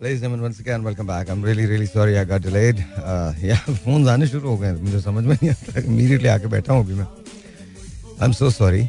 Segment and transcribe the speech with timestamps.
[0.00, 1.30] Ladies and gentlemen, once again, welcome back.
[1.30, 2.84] I'm really, really sorry I got delayed.
[3.02, 6.72] Uh, yeah, phone आने शुरू हो गए मुझे समझ में नहीं आता। इमीडिएटली आके बैठा
[6.72, 8.82] हूँ अभी मैं। I am so sorry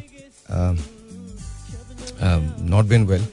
[2.72, 3.26] not been well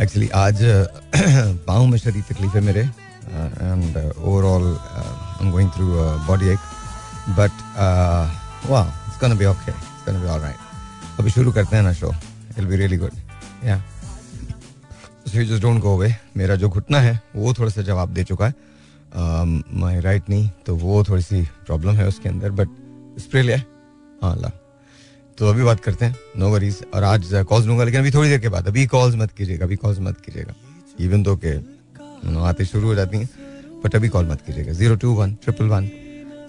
[0.00, 0.60] actually आज
[1.68, 5.86] पाँव में शरीर तकलीफ़ है मेरे। And overall I am going through
[6.26, 6.58] body एक
[7.38, 7.64] बट
[8.70, 12.12] वाह it's gonna be okay it's gonna be alright अभी शुरू करते हैं ना show
[12.12, 13.16] it will be really good
[13.64, 13.82] yeah
[15.32, 18.46] so just don't go away मेरा जो घुटना है वो थोड़ा सा जवाब दे चुका
[18.46, 18.54] है।
[19.12, 19.62] Um,
[20.04, 22.68] राइट नहीं तो वो थोड़ी सी प्रॉब्लम है उसके अंदर बट
[23.20, 23.56] स्प्रे लिया
[24.22, 24.50] हाँ ला।
[25.38, 28.40] तो अभी बात करते हैं। नो वरीज और आज कॉल्स लूँगा लेकिन अभी थोड़ी देर
[28.40, 30.54] के बाद। अभी कॉल्स मत कीजिएगा अभी कॉल्स मत कीजिएगा।
[31.00, 31.52] इवन तो के
[32.40, 33.28] आते शुरू हो जाती हैं
[33.84, 35.88] बट अभी कॉल मत कीजिएगा। Zero two one triple one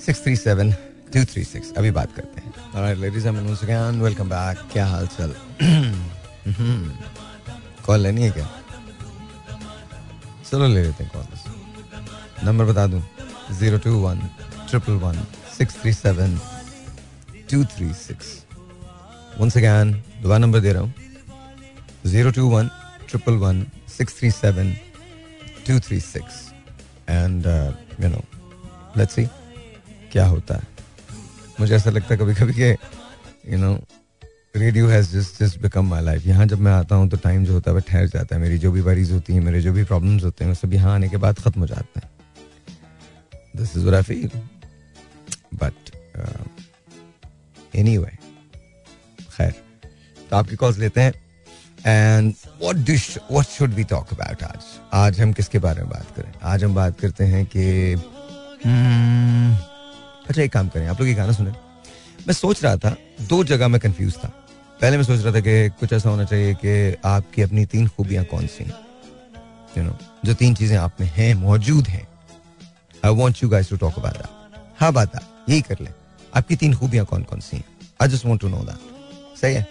[0.06, 0.72] six three seven
[1.14, 5.34] two three six अभी बात करते हैं। लेडीज़ वेलकम बैक क्या हाल चाल?
[7.86, 8.50] कॉल लेनी है क्या?
[10.54, 13.02] चलो ले लेते हैं कॉल नंबर बता दूँ।
[13.60, 14.20] Zero two one,
[14.70, 15.16] triple one,
[15.58, 16.36] six three seven,
[17.52, 18.28] two three six.
[19.40, 20.94] Once again दोबारा नंबर दे रहा हूँ।
[22.06, 22.70] Zero two one,
[23.10, 23.66] triple one,
[23.98, 24.72] six three seven,
[25.68, 26.36] two three six.
[27.10, 27.46] And
[28.02, 28.24] you know
[28.98, 29.26] let's see
[30.12, 30.68] क्या होता है।
[31.60, 32.72] मुझे ऐसा लगता है कभी कभी कि
[33.54, 33.74] you know
[34.56, 37.54] radio has just just become my life यहाँ जब मैं आता हूँ तो टाइम जो
[37.54, 39.84] होता है वह ठहर जाता है। मेरी जो भी वरीज होती हैं मेरे जो भी
[39.84, 42.10] प्रॉब्लम्स होते हैं वो सब यहाँ आने के बाद खत्म हो जाते हैं।
[43.56, 44.30] This is feel
[45.54, 45.74] but
[47.98, 48.12] anyway
[49.38, 49.54] खैर
[50.30, 51.14] तो आपकी कॉल्स लेते हैं।
[51.86, 54.64] And what dish what should be talk about आज?
[54.94, 56.32] आज हम किसके बारे में बात करें?
[56.44, 59.58] आज हम बात करते हैं कि hmm,
[60.30, 61.52] अच्छा एक काम करें आप लोग ये गाना सुने।
[62.28, 64.32] मैं सोच रहा था दो जगह में कंफ्यूज था।
[64.84, 66.72] पहले मैं सोच रहा था कि कुछ ऐसा होना चाहिए कि
[67.06, 68.64] आपकी अपनी तीन खूबियाँ कौन सी
[69.78, 72.08] यू नो जो तीन चीज़ें आप में हैं मौजूद हैं।
[73.06, 75.16] I want you guys to talk about that हाँ बात
[75.50, 75.90] यही कर ले।
[76.36, 77.64] आपकी तीन खूबियाँ कौन कौन सी हैं?
[78.02, 79.64] I just want to know that सही है?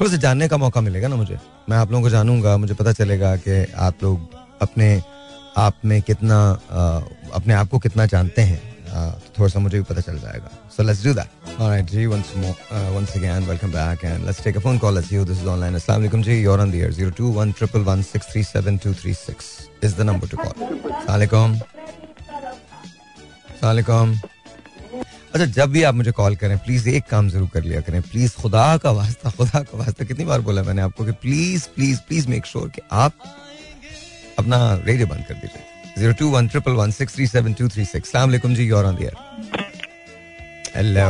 [0.00, 1.38] थोड़ा सा जानने का मौका मिलेगा ना मुझे?
[1.68, 5.02] मैं आप लोगों को जानूँगा मुझे पता चलेगा कि आप लोग अपने
[5.56, 7.00] आप में कितना आ,
[7.34, 10.82] अपने आप को कितना जानते हैं। तो थोड़ा सा मुझे भी पता चल जाएगा। So
[10.82, 11.28] let's do that
[11.60, 12.54] alright ji once more
[12.94, 15.74] once again welcome back and let's take a phone call let's you this is online
[15.74, 17.04] अस्सलाम वालेकुम जी you on the air 021
[19.84, 20.52] is the number to call
[21.08, 21.58] अस्सलाम
[23.62, 24.18] वालेकुम
[25.34, 28.34] अच्छा जब भी आप मुझे call करें प्लीज़ एक काम ज़रूर कर लिया करें। प्लीज़
[28.36, 32.28] खुदा का वास्ता, खुदा का वास्ता, कितनी बार बोला मैंने आपको कि please please please
[32.28, 33.12] make sure कि आप
[34.38, 35.62] अपना रेडियो बंद कर दीजिए।
[35.98, 38.96] Zero two one triple one six three seven two three six सलाम जी योर ऑन
[38.96, 39.10] द
[40.76, 41.06] हेलो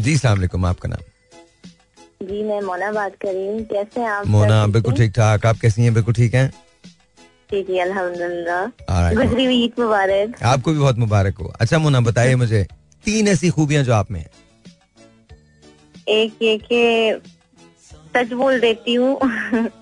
[0.00, 1.02] जी सलाम आपका नाम?
[2.22, 5.58] जी मैं मोना बात कर रही हूँ। कैसे हैं आप मोना बिल्कुल ठीक ठाक। आप
[5.58, 5.94] कैसी हैं?
[5.94, 6.48] बिल्कुल ठीक हैं?
[7.52, 12.34] जी जी अल्हम्दुलिल्लाह। गुजरी हुई ईद मुबारक। आपको भी बहुत मुबारक हो। अच्छा मोना बताइए
[12.34, 12.66] मुझे
[13.04, 14.30] तीन ऐसी खूबियाँ जो आप में हैं।
[16.08, 17.20] एक ये कि
[18.16, 19.18] सच बोल देती हूँ।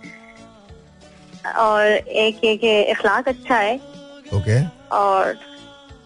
[1.47, 3.75] और एक ये कि इखलाक अच्छा है।
[4.35, 4.61] ओके
[4.97, 5.35] और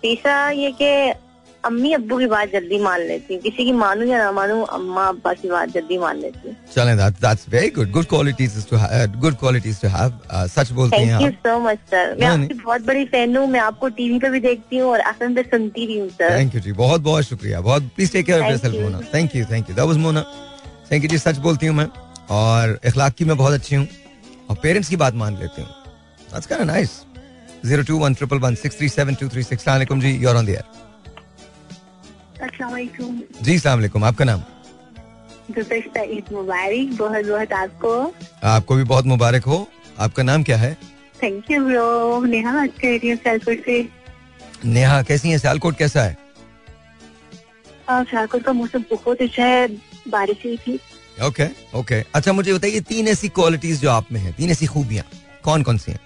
[0.02, 0.90] तीसरा ये कि
[1.64, 5.04] अम्मी अब्बू की बात जल्दी मान लेती हूँ। किसी की मानू या ना मानू अम्मा
[5.08, 8.76] अब्बा की बात जल्दी मान लेती हूँ। चलें that that's very good good qualities to
[8.76, 12.54] have good qualities to have सच बोलती हैं thank you so much sir मैं आपकी
[12.54, 15.86] बहुत बड़ी फ़ैन हूँ मैं आपको टीवी पे भी देखती हूँ और एफएम पे सुनती
[15.86, 18.82] भी हूँ सर थैंक यू जी बहुत बहुत शुक्रिया। बहुत please take care of yourself
[18.82, 20.24] Mona thank you thank you that was Mona
[20.90, 21.86] thank you जी सच बोलती हूँ मैं।
[22.30, 23.86] और इखलाक की मैं बहुत अच्छी हूँ।
[24.52, 27.02] और पेरेंट्स की बात मान लेती हूँ। Nice
[27.66, 30.64] 02111637236 ji you are on the air
[33.42, 34.42] जी सलाम आपका नाम?
[35.50, 38.14] ईद मुबारक। बहुत बहुत आपको।
[38.44, 39.68] आपको भी बहुत मुबारक हो।
[39.98, 40.76] आपका नाम क्या है?
[41.22, 43.88] थैंक यू ब्रो नेहा बात कर रही हूँ सियालकोट से।
[44.64, 45.38] नेहा कैसी है?
[45.38, 46.18] सियालकोट कैसा है?
[47.90, 49.68] सियालकोट का मौसम बहुत अच्छा है।
[50.08, 50.80] बारिश हुई थी।
[51.26, 51.46] ओके
[51.78, 55.04] ओके अच्छा मुझे बताइए तीन ऐसी क्वालिटीज जो आप में है तीन ऐसी खूबियाँ
[55.44, 55.98] कौन कौन सी हैं?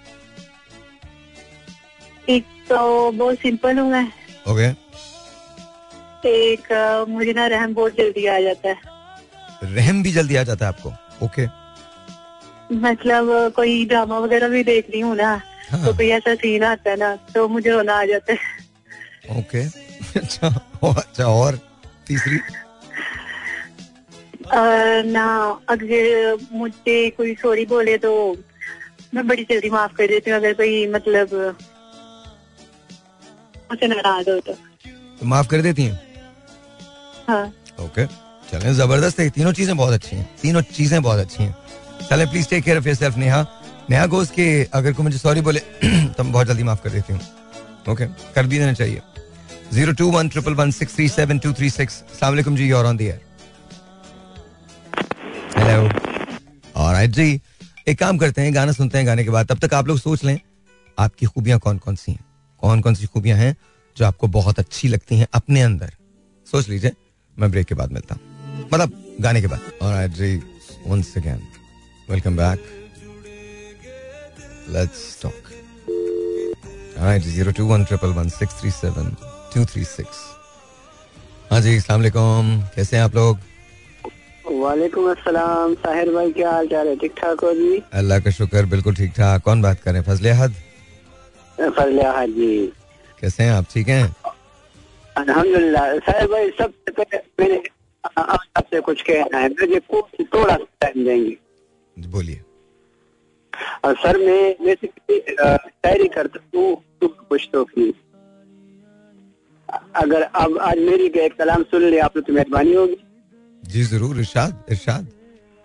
[2.29, 4.07] एक तो बहुत सिंपल हूँ मैं।
[4.51, 4.67] ओके
[6.29, 10.71] एक मुझे ना रहम बहुत जल्दी आ जाता है। रहम भी जल्दी आ जाता है
[10.73, 10.93] आपको?
[11.25, 11.45] ओके
[12.75, 15.29] मतलब कोई ड्रामा वगैरह भी देख रही हूँ ना
[15.69, 15.85] हाँ.
[15.85, 19.63] तो कोई ऐसा सीन आता है ना तो मुझे रोना आ जाता है। ओके
[20.19, 20.47] अच्छा
[20.91, 21.59] अच्छा और
[22.07, 22.39] तीसरी?
[24.53, 25.25] ना
[25.69, 28.11] अगर मुझे कोई सॉरी बोले तो
[29.13, 31.33] मैं बड़ी जल्दी माफ़ कर देती हूँ अगर कोई मतलब
[33.71, 34.53] मुझसे नाराज़ हो तो,
[35.19, 35.95] तो माफ़ कर देती हैं?
[37.79, 41.55] ओके हाँ। चलें ज़बरदस्त है तीनों चीज़ें बहुत अच्छी हैं तीनों चीज़ें बहुत अच्छी हैं।
[42.09, 44.05] चले please take care of yourself Neha.
[44.07, 47.21] गोश्त के अगर कोई मुझे सॉरी बोले तो मैं बहुत जल्दी माफ़ कर देती हूँ।
[47.91, 48.05] ओके
[48.35, 49.01] कर भी देना चाहिए।
[49.73, 52.97] Zero two one triple one six three seven two three six सलामकुम जी और ऑन
[52.97, 53.11] दी
[55.67, 55.87] हेलो।
[56.81, 57.41] और जी
[57.87, 60.23] एक काम करते हैं गाना सुनते हैं गाने के बाद। तब तक आप लोग सोच
[60.23, 60.39] लें
[60.97, 62.23] आपकी खूबियाँ कौन कौन सी हैं?
[62.61, 63.55] कौन कौन सी खूबियाँ हैं
[63.97, 65.91] जो आपको बहुत अच्छी लगती हैं अपने अंदर?
[66.47, 66.91] सोच लीजिए
[67.37, 70.35] मैं ब्रेक के बाद मिलता हूँ। मतलब गाने के बाद। और जी
[70.87, 71.41] once again
[72.09, 72.59] welcome back
[74.69, 75.43] let's talk
[76.99, 79.11] Alright, zero two one triple one six three seven
[79.51, 80.07] two three six.
[81.51, 83.39] हाँ जी अस्सलाम कैसे हैं आप लोग?
[84.51, 86.95] वालेकुम अस्सलाम। साहिर भाई क्या हाल चाल है?
[86.97, 87.81] ठीक ठाक हो जी?
[87.93, 90.55] अल्लाह का शुक्र बिल्कुल ठीक ठाक। कौन बात कर फजले अहद
[91.77, 92.71] फजले अहद जी।
[93.21, 93.65] कैसे हैं आप?
[93.73, 94.13] ठीक हैं?
[95.15, 96.45] अल्हम्दुलिल्लाह। साहिर भाई
[97.39, 97.61] मैंने
[98.27, 99.79] आपसे कुछ कहना है। मुझे
[100.23, 101.35] थोड़ा सा टाइम देंगे।
[101.97, 102.41] बोलिए।
[104.01, 106.75] सर मैं बेसिकली शायरी करता हूँ
[107.29, 107.93] पुश्तों की।
[109.95, 112.97] अगर अब आज मेरी एक कलाम सुन ले आप तो मेहरबानी होगी।
[113.67, 115.07] जी ज़रूर इरशाद इरशाद।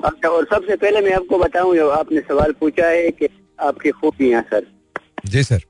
[0.00, 3.28] अच्छा और सबसे पहले मैं आपको बताऊँ जो आपने सवाल पूछा है कि
[3.58, 4.66] आपकी खूबियाँ सर।
[5.26, 5.60] जी सर।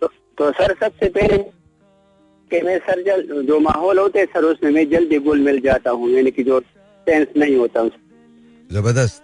[0.00, 0.06] तो,
[0.38, 1.38] तो सर सबसे पहले
[2.50, 5.90] कि मैं सर जल जो माहौल होते हैं सर उसमें मैं जल्दी गुल मिल जाता
[5.90, 6.58] हूँ यानी कि जो
[7.06, 7.88] टेंस नहीं होता
[8.70, 9.22] ज़बरदस्त।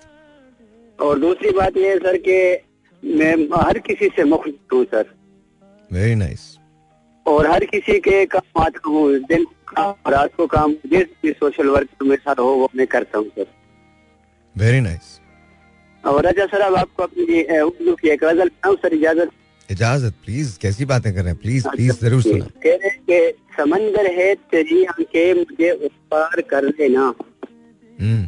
[0.99, 2.39] और दूसरी बात यह है सर कि
[3.03, 5.15] मैं हर किसी से मुख्त हूँ सर।
[5.91, 6.43] वेरी नाइस
[7.27, 12.03] और हर किसी के काम आता हूँ दिन रात को काम जिस भी सोशल वर्क
[12.03, 13.47] मेरे साथ हो वो मैं करता हूँ सर।
[14.55, 15.19] वेरी नाइस
[16.05, 19.31] और राजा सर अब आपको अपनी उर्दू की एक गज़ल सर इजाज़त?
[19.69, 21.41] इजाज़त प्लीज़ कैसी बातें कर रहे हैं?
[21.41, 23.19] प्लीज़ प्लीज़ ज़रूर सुना कह रहे हैं कि
[23.57, 27.13] समंदर है तेरी आँखें मुझे उस पार कर लेना।
[27.99, 28.25] हम्म।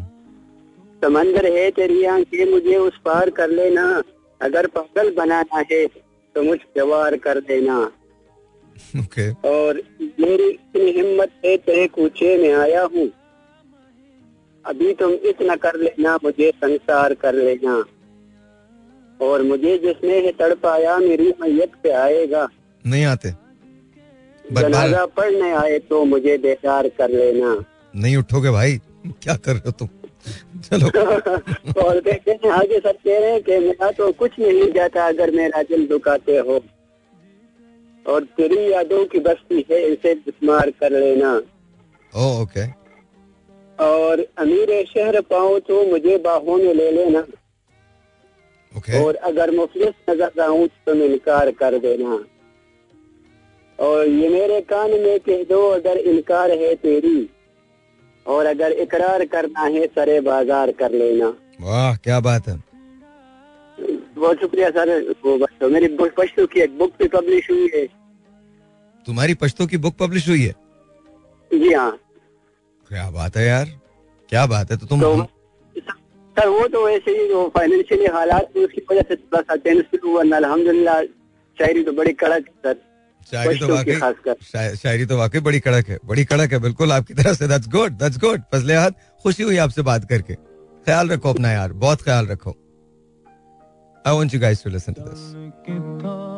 [1.02, 3.84] समंदर है तेरी आँखें मुझे उस पार कर लेना।
[4.40, 7.78] अगर पागल बनाना है तो मुझ जवार कर देना।
[9.00, 13.10] ओके और मेरी इतनी हिम्मत है तेरे कूचे में आया हूँ।
[14.66, 17.84] अभी तुम इतना कर लेना मुझे संसार कर लेना।
[19.20, 22.48] और मुझे जिसने है तड़पाया मेरी मैयत पे आएगा।
[22.86, 23.30] नहीं आते।
[24.44, 27.64] जनाजा पढ़ने आए तो मुझे बेकार कर लेना।
[27.96, 29.88] नहीं उठोगे भाई। क्या कर रहे हो तुम?
[30.60, 30.86] चलो।
[31.84, 35.30] और कहते हैं आगे सब कह रहे हैं कि मेरा तो कुछ नहीं जाता अगर
[35.30, 36.60] मेरा दिल दुखाते हो।
[38.06, 41.34] और तेरी यादों की बस्ती है इसे बिस्मार कर लेना।
[42.12, 42.66] ओ ओके
[43.78, 47.20] और अमीर शहर पाओ तो मुझे बाहों में ले लेना।
[48.72, 52.18] ओके और अगर मुफलिस नज़र आऊँ तो तुम इनकार कर देना।
[53.78, 57.28] और ये मेरे कान में कह दो अगर इनकार है तेरी।
[58.26, 61.28] और अगर इकरार करना है सरे बाज़ार कर लेना।
[61.60, 62.56] वाह क्या बात है।
[64.20, 64.90] बहुत शुक्रिया सर
[65.24, 67.86] वो बस तो मेरी बुक पश्तो की एक बुक भी पब्लिश हुई है।
[69.06, 70.54] तुम्हारी पश्तो की बुक पब्लिश हुई है?
[71.50, 71.90] जी हाँ।
[72.90, 73.66] क्या बात है यार
[74.30, 75.14] क्या बात है तो तुम तो
[76.36, 80.22] सर वो तो वैसे ही जो फाइनेंशियली हालात उसकी वजह से थोड़ा सा टेंशन हुआ
[80.22, 81.02] ना अलहमदुल्ला
[81.58, 82.76] शायरी तो बड़ी कड़क है सर
[83.32, 83.94] शायरी तो वाकई
[84.52, 87.68] शाय- शायरी तो वाकई बड़ी कड़क है बड़ी कड़क है बिल्कुल आपकी तरफ़ से दैट्स
[87.68, 88.90] गुड दैट्स गुड फजले हाथ
[89.24, 92.56] खुशी हुई आपसे बात करके। ख्याल रखो अपना यार बहुत ख्याल रखो।
[94.06, 95.20] I want you guys to listen to this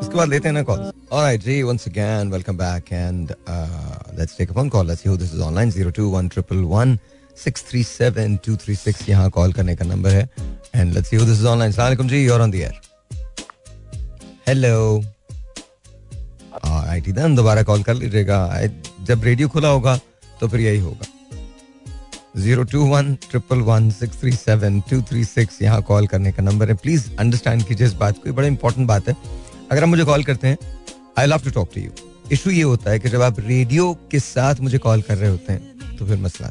[0.02, 0.78] इसके बाद लेते हैं ना call
[1.12, 3.32] alright ji once again welcome back and
[4.18, 6.96] let's take a phone call let's see who this is online 02111
[7.44, 10.28] 637 यहाँ कॉल करने का नंबर है.
[10.74, 12.80] And let's see who this is online अस्सलाम वालेकुम जी you are on the air
[14.48, 15.02] hello
[16.64, 18.38] alright then दोबारा call कर लीजिएगा.
[19.06, 19.96] जब रेडियो खुला होगा
[20.40, 21.06] तो फिर यही होगा.
[22.34, 26.42] Zero two one triple one six three seven two three six यहाँ कॉल करने का
[26.42, 29.16] नंबर है। प्लीज़ अंडरस्टैंड कीजिए इस बात को ये बड़ा इंपॉर्टेंट बात है
[29.70, 30.56] अगर आप मुझे कॉल करते हैं
[31.18, 31.90] I love to talk to you
[32.32, 35.52] issue ये होता है कि जब आप रेडियो के साथ मुझे कॉल कर रहे होते
[35.52, 36.48] हैं तो फिर मसला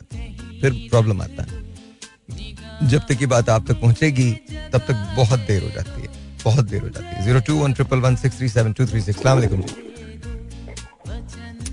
[0.61, 4.31] फिर प्रॉब्लम आता है। जब तक ये बात आप तक पहुंचेगी
[4.73, 6.07] तब तक बहुत देर हो जाती है
[6.43, 9.01] बहुत देर हो जाती है। Zero two one triple one six three seven two three
[9.01, 9.19] six.
[9.19, 9.47] जी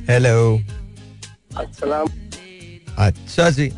[0.08, 0.58] हेलो
[2.98, 3.70] अच्छा जी।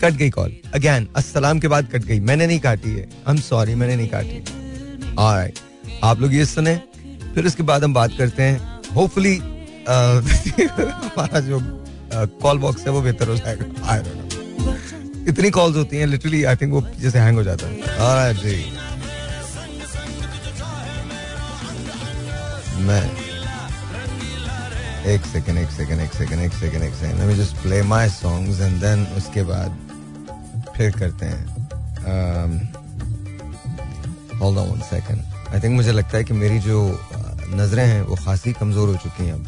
[0.00, 3.40] कट गई कॉल। अगेन अस्सलाम के बाद कट गई। मैंने नहीं काटी है आई एम
[3.42, 4.42] सॉरी मैंने नहीं काटी।
[5.14, 5.58] ऑलराइट
[6.04, 6.76] आप लोग ये सुने,
[7.34, 9.36] फिर उसके बाद हम बात करते हैं। होपफुली
[9.88, 11.60] हमारा जो
[12.42, 14.74] कॉल बॉक्स है, वो बेहतर हो जाएगा। आई डोंट नो
[15.28, 18.56] इतनी कॉल्स होती हैं लिटरली आई थिंक वो जैसे हैंग हो जाता है। जी।
[22.86, 23.25] मैं
[25.14, 28.60] एक सेकंड एक सेकंड एक सेकंड एक सेकंड एक second me just play my songs
[28.60, 29.70] and then उसके बाद
[30.76, 31.44] फिर करते हैं.
[34.40, 36.78] Hold on one second I think मुझे लगता है कि मेरी जो
[37.54, 39.46] नज़रें हैं वो खासी कमज़ोर हो चुकी हैं अब.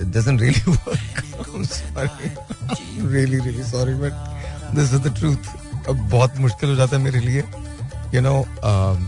[0.00, 1.20] It doesn't really work.
[1.42, 4.14] I'm really really sorry but
[4.76, 5.48] this is the truth.
[5.88, 7.42] अब बहुत मुश्किल हो जाता है मेरे लिए.
[8.12, 8.98] Um,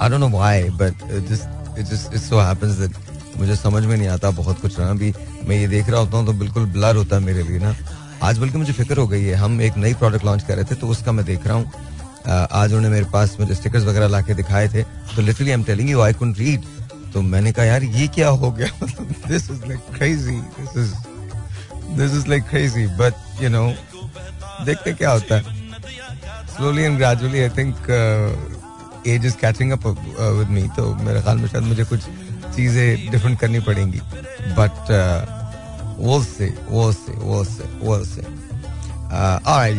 [0.00, 1.46] I don't know why but it just
[1.76, 2.96] it just it so happens that
[3.38, 5.12] मुझे समझ में नहीं आता बहुत कुछ ना। अभी
[5.48, 7.74] मैं ये देख रहा होता हूँ तो बिल्कुल ब्लर होता है मेरे लिए ना।
[8.22, 10.74] आज बल्कि मुझे फ़िक्र हो गई है। हम एक नई प्रोडक्ट लॉन्च कर रहे थे
[10.74, 11.70] तो उसका मैं देख रहा हूँ।
[12.28, 15.90] आज उन्होंने मेरे पास मुझे स्टिकर्स वगैरह ला दिखाए थे। तो literally I am telling
[15.90, 16.64] you I could read
[17.12, 18.68] तो मैंने कहा, यार, ये क्या हो गया?
[19.28, 20.94] This is like crazy this is
[21.96, 23.66] this is like crazy but you know
[24.64, 25.42] देखते क्या होता है।
[26.56, 31.48] Slowly and gradually I think age is catching up with me तो मेरे ख्याल में
[31.48, 32.00] शायद मुझे कुछ
[32.56, 34.00] चीज़ें डिफरेंट करनी पड़ेंगी।
[34.58, 34.90] बट
[35.98, 38.22] वो से वो से वो से वो से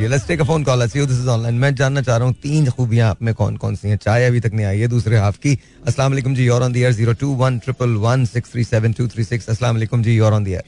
[0.08, 2.70] let's take a phone call see this is online मैं जानना चाह रहा हूँ तीन
[2.72, 3.98] खूबियाँ आप में कौन कौन सी हैं?
[3.98, 5.58] चाय अभी तक नहीं आई है दूसरे हाफ़ की।
[5.88, 8.94] अस्सलाम वालेकुम जी your on the air zero two one triple one six three seven
[8.94, 10.64] two three six अस्सलाम वालेकुम जी योर ऑन द एयर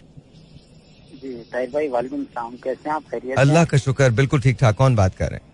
[1.22, 3.04] जी ताहिर भाई वालेकुम सलाम। कैसे हैं आप?
[3.12, 5.48] खैरियत अल्लाह का शुक्र बिल्कुल ठीक ठाक। कौन बात कर रहे हैं?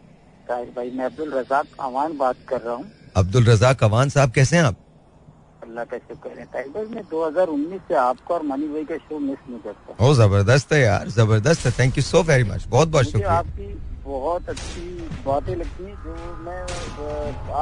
[0.49, 4.55] ताहिर भाई मैं अब्दुल रजाक अवान बात कर रहा हूँ। अब्दुल रजाक अवान साहब कैसे
[4.55, 4.77] हैं आप?
[5.75, 9.39] अल्लाह का शुक्र है भाई मैं 2019 से आपका और मनी भाई का शो मिस
[9.49, 13.05] नहीं करता। ओ ज़बरदस्त है यार ज़बरदस्त है। Thank you so very much बहुत बहुत
[13.05, 13.67] शुक्रिया। आपकी
[14.05, 14.81] बहुत अच्छी
[15.25, 16.15] बातें लगती हैं जो
[16.45, 16.59] मैं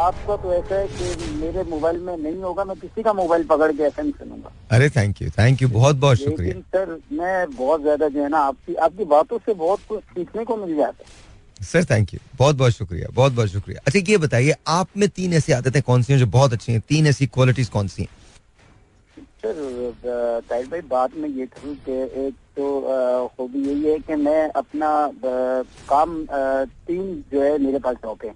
[0.03, 3.71] आपका तो ऐसा है कि मेरे मोबाइल में नहीं होगा मैं किसी का मोबाइल पकड़
[3.71, 8.07] के एफएम सुनूँगा। अरे थैंक यू थैंक यू बहुत बहुत शुक्रिया। सर मैं बहुत ज़्यादा
[8.09, 11.21] जो है ना आपकी आपकी बातों से बहुत कुछ सीखने को मिल जाता है।
[11.63, 15.33] सर थैंक यू बहुत बहुत शुक्रिया बहुत बहुत शुक्रिया। अच्छा ये बताइए आप में तीन
[15.33, 16.81] ऐसी आदतें कौन सी हैं जो बहुत अच्छी हैं?
[16.89, 18.09] तीन ऐसी क्वालिटीज कौन सी हैं?
[19.43, 21.91] सर ताहिर भाई बात में ये करूँ कि
[22.27, 24.89] एक तो खूबी यही है कि मैं अपना
[25.89, 26.25] काम
[26.87, 28.33] तीन जो है मेरे पास जॉब है।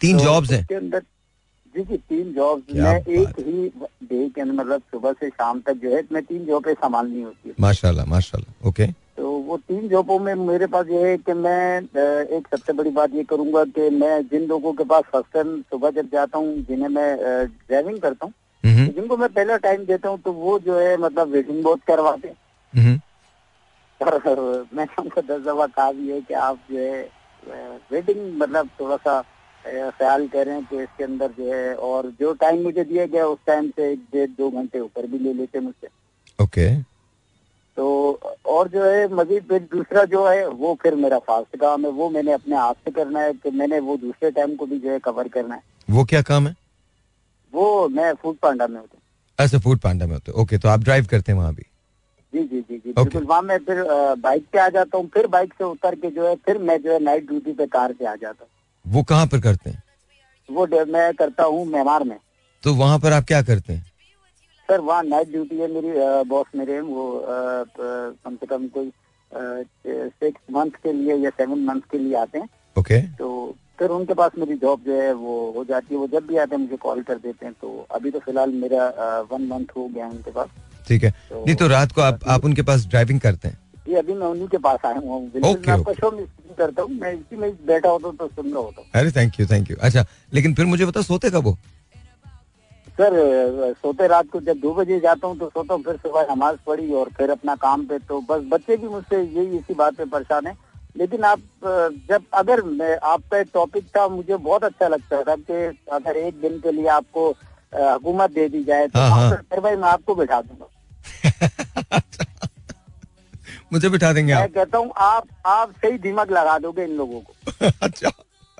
[0.00, 0.66] तीन तो जॉब्स हैं?
[0.76, 1.00] अंदर
[1.74, 3.68] जी जी तीन जॉब क्या मैं एक ही।
[4.08, 7.22] डे के अंदर मतलब सुबह से शाम तक जो है मैं तीन जॉब पे संभालनी
[7.22, 8.86] होती है। माशाल्लाह माशाल्लाह ओके
[9.42, 11.80] वो तीन जॉबों में मेरे पास ये है कि मैं
[12.36, 15.90] एक सबसे बड़ी बात ये करूँगा कि मैं जिन लोगों के पास फ़र्स्ट टाइम सुबह
[15.90, 18.32] जब जाता हूँ जिन्हें मैं ड्राइविंग करता हूँ
[18.64, 21.80] हम्म। तो जिनको मैं पहला टाइम देता हूँ तो वो जो है मतलब वेटिंग बहुत
[21.86, 22.36] करवाते हैं।
[22.74, 23.00] हम्म।
[24.00, 27.02] और मैंने उनको दस दफ़ा कहा भी है कि आप जो है
[27.92, 29.20] वेटिंग मतलब थोड़ा सा
[29.64, 33.68] ख्याल करें कि इसके अंदर जो है और जो टाइम मुझे दिया गया उस टाइम
[33.76, 35.88] से एक डेढ़ दो घंटे ऊपर भी ले लेते मुझसे।
[36.38, 36.66] ओके
[37.76, 37.86] तो
[38.46, 42.08] और जो है मजीद फिर दूसरा जो है वो फिर मेरा फास्ट काम है वो
[42.10, 44.98] मैंने अपने हाथ से करना है कि मैंने वो दूसरे टाइम को भी जो है
[44.98, 46.54] कवर करना है। वो क्या काम है?
[47.52, 50.80] वो मैं फ़ूड पांडा में होता हूँ। ऐसे फ़ूड पांडा में होते ओके तो आप
[50.80, 51.62] ड्राइव करते हैं वहाँ भी?
[52.32, 53.82] जी जी जी जी बिल्कुल। वहाँ मैं फिर
[54.18, 56.92] बाइक पे आ जाता हूँ फिर बाइक से उतर के जो है फिर मैं जो
[56.92, 59.82] है नाइट ड्यूटी पे कार पे आ जाता हूँ। वो कहाँ पर करते हैं?
[60.48, 62.16] वो मैं करता हूँ मेमार में।
[62.62, 63.91] तो वहाँ पर आप क्या करते हैं?
[64.72, 65.88] सर वहाँ नाइट ड्यूटी है मेरी
[66.28, 67.24] बॉस मेरे वो
[68.24, 68.92] कम से कम कोई
[70.20, 72.48] सिक्स मंथ के लिए या सेवन मंथ के लिए आते हैं।
[72.78, 76.26] ओके तो फिर उनके पास मेरी जॉब जो है वो हो जाती है। वो जब
[76.26, 78.86] भी आते हैं मुझे कॉल कर देते हैं। तो अभी तो फ़िलहाल मेरा
[79.32, 80.48] वन मंथ हो गया है उनके पास।
[80.88, 83.58] ठीक है। तो- नहीं तो रात को आप आप उनके पास ड्राइविंग करते हैं?
[83.88, 85.26] ये अभी मैं उन्हीं के पास आया हूँ।
[85.70, 88.80] आपका शो मिस करता हूँ। मैं इसी में बैठा होता हूँ तो सुन रहा होता
[88.80, 91.56] हूँ। अरे थैंक यू थैंक यू अच्छा लेकिन फिर मुझे बता सोते कब हो?
[93.02, 96.56] सर सोते रात को जब दो बजे जाता हूँ तो सोता हूँ फिर सुबह नमाज़
[96.66, 100.04] पढ़ी और फिर अपना काम पे तो बस बच्चे भी मुझसे यही इसी बात पे
[100.04, 100.54] परेशान है।
[100.96, 101.40] लेकिन आप
[102.08, 106.58] जब अगर मैं आपका टॉपिक था मुझे बहुत अच्छा लगता था कि अगर एक दिन
[106.60, 107.28] के लिए आपको
[107.74, 112.00] हुकूमत दे दी जाए तो हाँ, वहाँ हाँ। फिर भाई मैं आपको बिठा दूँगा।
[113.72, 117.32] मुझे बिठा देंगे मैं कहता हूँ आप आप सही दिमाग लगा दोगे इन लोगों को।
[117.82, 118.10] अच्छा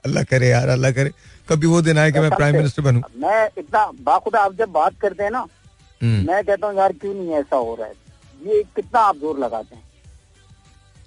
[0.04, 1.10] अल्लाह करे यार अल्लाह करे।
[1.52, 3.00] कभी वो दिन आए कि मैं प्राइम मिनिस्टर बनूं?
[3.16, 5.46] मैं इतना बाखुदा आप जब बात करते हैं ना
[6.00, 7.94] हम्म, मैं कहता हूँ यार क्यों नहीं ऐसा हो रहा है?
[8.40, 9.82] ये कितना आप ज़ोर लगाते हैं।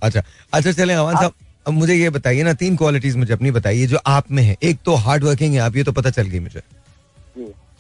[0.01, 0.21] अच्छा
[0.53, 1.33] अच्छा चले अवान साहब
[1.67, 4.79] अब मुझे ये बताइए ना तीन क्वालिटीज मुझे अपनी बताइए जो आप में है। एक
[4.85, 6.61] तो हार्ड वर्किंग है आप ये तो पता चल गई मुझे।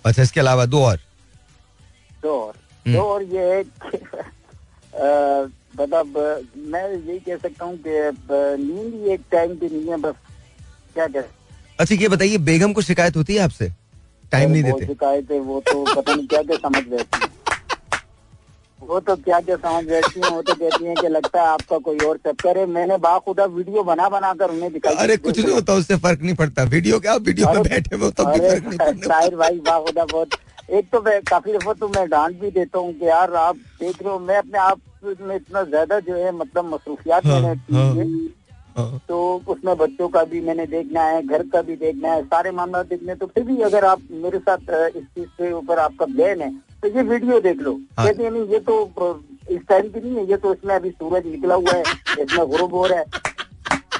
[0.05, 0.99] अच्छा इसके अलावा दो और।
[2.23, 2.53] दो और।
[2.85, 3.63] हम्म। दो और ये है
[5.79, 6.17] मतलब
[6.73, 7.95] मैं यही कह सकता हूँ कि
[8.63, 10.15] नींद ही एक टाइम की नहीं है बस
[10.93, 11.21] क्या कह
[11.79, 13.71] अच्छा ये बताइए बेगम को शिकायत होती है आपसे?
[14.31, 17.33] टाइम नहीं वो देते। शिकायतें वो तो पता नहीं क्या क्या समझ बैठती हैं
[18.81, 21.77] वो तो क्या क्या समझ बैठती हैं वो तो कहती हैं कि लगता है आपका
[21.85, 25.53] कोई और चक्कर है। मैंने बाखुदा वीडियो बना बना कर उन्हें दिखाई। अरे कुछ नहीं
[25.53, 29.29] होता उससे फ़र्क नहीं पड़ता। वीडियो क्या वीडियो में बैठे हुए हो फ़र्क नहीं पड़ता।
[29.37, 30.37] भाई बाखुदा बहुत।
[30.71, 34.01] एक तो मैं काफ़ी दफ़ा तो मैं डांट भी देता हूँ कि यार आप देख
[34.01, 34.79] रहे हो मैं अपने आप
[35.21, 38.27] में इतना ज़्यादा जो है मतलब मसरूफियात हाँ, मैंने हाँ। है। हाँ।
[38.77, 39.17] तो
[39.47, 43.15] उसमें बच्चों का भी मैंने देखना है घर का भी देखना है सारे मामला देखने
[43.15, 46.49] तो फिर भी अगर आप मेरे साथ इस चीज़ के ऊपर आपका बैन है
[46.81, 48.75] तो ये वीडियो देख लो। हाँ। कहते हैं नहीं ये तो
[49.51, 51.81] इस टाइम की नहीं है ये तो इसमें अभी सूरज निकला हुआ है
[52.23, 53.05] इसमें गुरु हो। रहा है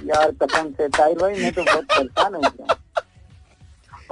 [0.08, 2.75] यार कसम से ताहिर भाई मैं तो बहुत परेशान हो गया।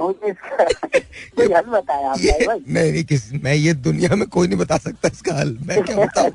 [1.40, 5.34] हल बताया ये मैं नहीं किस मैं ये दुनिया में कोई नहीं बता सकता इसका
[5.34, 6.30] हल। मैं क्या बताऊँ?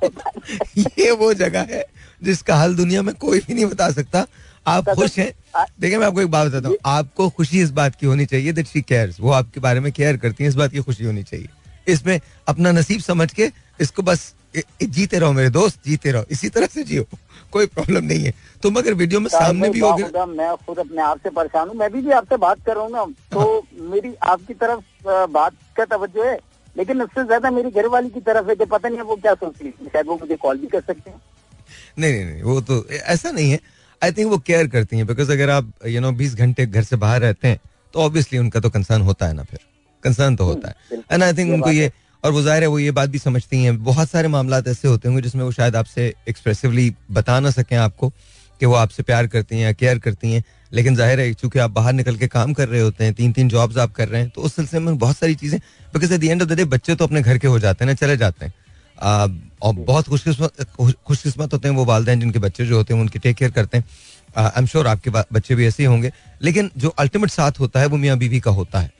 [1.00, 1.86] ये वो जगह है
[2.24, 4.28] जिसका हल दुनिया में कोई भी नहीं बता सकता।
[4.68, 5.34] आप खुश हैं?
[5.82, 8.68] देखिए मैं आपको एक बात बताता हूँ। आपको खुशी इस बात की होनी चाहिए दैट
[8.68, 11.50] शी केयर्स वो आपके बारे में केयर करती है इस बात की खुशी होनी चाहिए।
[11.88, 13.52] इसमें अपना नसीब समझ के
[13.82, 17.06] इसको बस जीते रहो मेरे दोस्त जीते रहो। इसी तरह से जियो।
[17.52, 21.02] कोई प्रॉब्लम नहीं है। तुम अगर वीडियो में सामने भी होगे बाखुदा, मैं खुद अपने
[21.02, 24.14] आप से परेशान हूँ। मैं भी, भी आपसे बात कर रहा हूँ ना। तो मेरी
[24.24, 26.38] आपकी तरफ़ बात का तवज्जो है।
[26.76, 29.34] लेकिन उससे ज़्यादा मेरी घर वाली की तरफ़ है कि पता नहीं है वो क्या
[29.34, 31.22] सोच रही है। शायद वो मुझे कॉल भी कर सकते हैं।
[32.00, 33.60] नहीं नहीं नहीं वो तो ऐसा नहीं है।
[34.02, 36.96] आई थिंक वो केयर करती हैं बिकॉज़ अगर आप यू नो बीस घंटे घर से
[36.98, 37.60] बाहर रहते हैं
[37.94, 39.60] तो ऑब्वियसली उनका तो कंसर्न होता है ना फिर।
[40.04, 41.92] कंसर्न तो होता है। एंड आई थिंक उनको ये
[42.24, 45.08] और वो ज़ाहिर है वो ये बात भी समझती हैं, बहुत सारे मामला ऐसे होते
[45.08, 48.10] होंगे जिसमें वो शायद आपसे एक्सप्रेसिवली बता ना सकें आपको
[48.62, 51.72] कि वो आपसे प्यार करती हैं या केयर करती हैं। लेकिन ज़ाहिर है, चूँकि आप
[51.72, 54.30] बाहर निकल के काम कर रहे होते हैं तीन तीन जॉब्स आप कर रहे हैं
[54.30, 55.60] तो उस सिलसिले में बहुत सारी चीज़ें
[55.94, 57.92] because at the end of the day बच्चे तो अपने घर के हो जाते हैं
[57.92, 58.54] ना, चले जाते हैं।
[59.62, 63.38] और बहुत खुशकिस्मत खुशकिस्मत होते हैं वो वालदेन जिनके बच्चे जो होते हैं उनकी टेक
[63.38, 63.86] केयर करते हैं।
[64.38, 66.12] आई एम श्योर आपके बच्चे भी ऐसे ही होंगे।
[66.42, 68.92] लेकिन जो अल्टीमेट साथ होता है, वो मियाँ बीवी का होता है।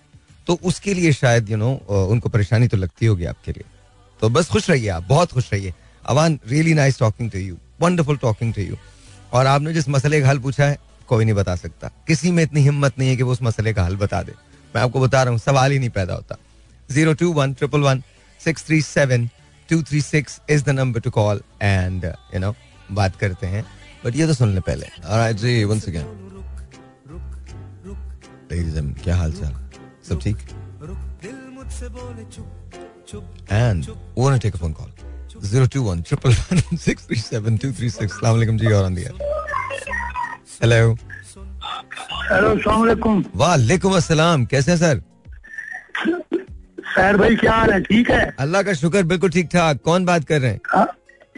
[0.50, 3.64] तो उसके लिए शायद यू you नो know, उनको परेशानी तो लगती होगी आपके लिए।
[4.20, 5.74] तो बस खुश रहिए आप बहुत खुश रहिए।
[6.06, 8.76] Awan really nice talking to you wonderful talking to you
[9.34, 10.78] और आपने जिस मसले का हल पूछा है
[11.08, 13.84] कोई नहीं बता सकता। किसी में इतनी हिम्मत नहीं है कि वो उस मसले का
[13.84, 14.34] हल बता दे।
[14.76, 16.38] मैं आपको बता रहा हूँ सवाल ही नहीं पैदा होता।
[16.90, 18.04] Zero two one triple one
[18.40, 19.30] six three seven
[19.70, 22.54] two three six is the number to call and you know
[22.92, 23.64] बात करते हैं।
[24.06, 26.06] बट ये तो सुन ले पहले। Alright, जी वंस अगेन
[29.04, 29.69] क्या हाल चाल
[30.10, 30.38] सब ठीक?
[33.52, 33.86] एंड
[34.18, 34.92] वो want take a phone call
[35.42, 38.98] 021 111 637 236 अस्सलाम वालेकुम जी और ऑन द
[40.64, 40.96] हेलो
[42.32, 45.02] हेलो सलामकुम वालेकुम अस्सलाम कैसे हैं सर
[46.90, 50.24] सैर भाई क्या हाल है ठीक है अल्लाह का शुक्र बिल्कुल ठीक ठाक कौन बात
[50.26, 50.88] कर रहे हैं हाँ,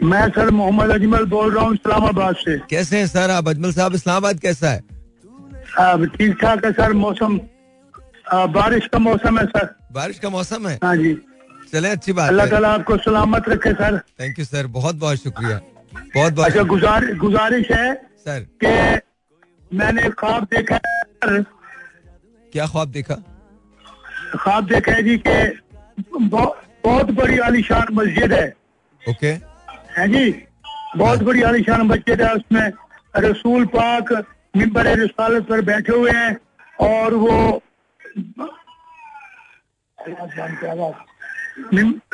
[0.04, 3.94] मैं सर मोहम्मद अजमल बोल रहा हूँ इस्लामाबाद से कैसे हैं सर आप अजमल साहब
[3.94, 4.80] इस्लामाबाद कैसा है
[5.80, 7.38] अब ठीक ठाक है सर मौसम
[8.32, 10.78] आ, बारिश का मौसम है सर। बारिश का मौसम है?
[10.84, 11.14] हाँ जी।
[11.72, 15.22] चले अच्छी बात अल्लाह है। ताला आपको सलामत रखे सर। थैंक यू सर बहुत बहुत
[15.22, 15.60] शुक्रिया।
[16.14, 18.74] बहुत बहुत अच्छा गुजार गुजारिश है सर के
[19.76, 21.42] मैंने ख्वाब देखा है
[22.52, 23.14] क्या ख्वाब देखा?
[24.34, 25.36] ख्वाब देखा है जी के
[26.18, 28.46] बहुत बड़ी आलीशान मस्जिद है।
[29.02, 29.32] ओके।
[29.96, 30.30] है जी
[30.96, 32.72] बहुत बड़ी आलीशान मस्जिद है उसमें
[33.16, 34.12] रसूल पाक
[34.56, 36.36] मिंबर रिसालत पर बैठे हुए हैं
[36.80, 37.62] और वो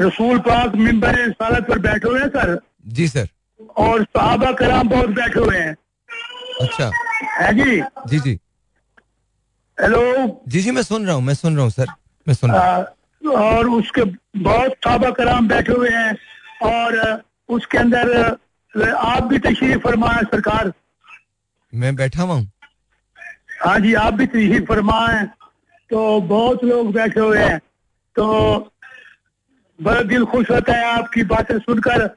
[0.01, 2.59] रसूल पाक मिंबर रिसालत पर बैठे हुए हैं सर?
[2.87, 3.29] जी सर।
[3.77, 5.77] और सहाबा कराम बहुत बैठे हुए हैं।
[6.61, 6.91] अच्छा।
[7.41, 7.83] है जी?
[8.09, 8.39] जी जी।
[9.81, 10.43] हेलो?
[10.49, 11.87] जी जी मैं सुन रहा हूँ मैं सुन रहा हूँ सर।
[12.29, 12.87] मैं सुन रहा हूँ।
[13.33, 14.05] और उसके
[14.39, 16.17] बहुत साहबा कराम बैठे हुए हैं
[16.63, 18.39] और उसके अंदर
[18.95, 20.73] आप भी तशरीफ़ फरमाए सरकार।
[21.75, 22.51] मैं बैठा हुआ हूँ।
[23.65, 25.27] हाँ जी आप भी तशरीफ़ फरमाए।
[25.91, 27.59] तो बहुत लोग बैठे हुए हैं।
[28.17, 28.25] तो
[29.79, 32.09] बड़ा दिल खुश होता है आपकी बातें सुनकर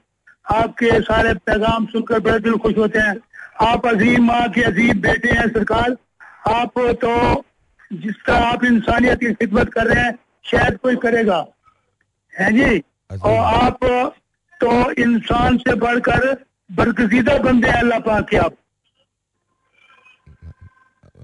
[0.51, 3.15] आपके सारे पैगाम सुनकर बड़े दिल खुश होते हैं।
[3.61, 5.95] आप अजीम माँ के अजीम बेटे हैं सरकार।
[6.49, 7.43] आप तो
[7.93, 11.45] जिस तरह आप इंसानियत की खिदमत कर रहे हैं शायद कोई करेगा।
[12.33, 12.83] है जी?
[13.13, 13.79] और आप
[14.61, 16.33] तो इंसान से बढ़कर
[16.69, 18.53] बरगजीदा बंदे हैं अल्लाह पाक के आप।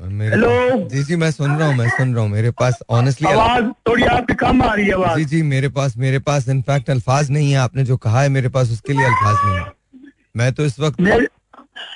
[0.08, 3.65] हेलो। जी जी मैं सुन रहा हूँ मैं सुन रहा हूँ। मेरे पास ऑनेस्टली आवाज़
[3.88, 7.32] थोड़ी आपकी कम आ रही है आवाज़। जी जी मेरे पास मेरे पास इनफैक्ट अल्फाज
[7.32, 10.65] नहीं है। आपने जो कहा है मेरे पास उसके लिए अल्फाज नहीं है। मैं तो
[10.65, 11.02] इस वक्त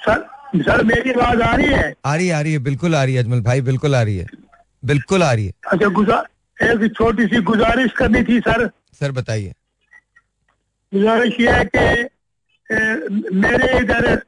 [0.05, 0.25] सर
[0.57, 1.93] सर मेरी आवाज़ आ रही है?
[2.05, 4.25] आ रही आ रही है बिल्कुल आ रही है अजमल भाई बिल्कुल आ रही है।
[4.83, 8.69] बिल्कुल आ रही है। अच्छा गुजार एक छोटी सी गुजारिश करनी थी सर।
[8.99, 9.53] सर बताइए।
[10.91, 11.85] गुजारिश ये है कि
[13.35, 14.21] मेरे इधर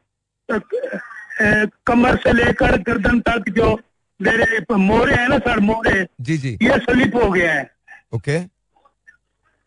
[1.87, 3.73] कमर से लेकर गर्दन तक जो
[4.19, 7.69] मेरे मोरे है ना सर मोरे जी जी। ये स्लिप हो गए हैं।
[8.13, 8.37] ओके।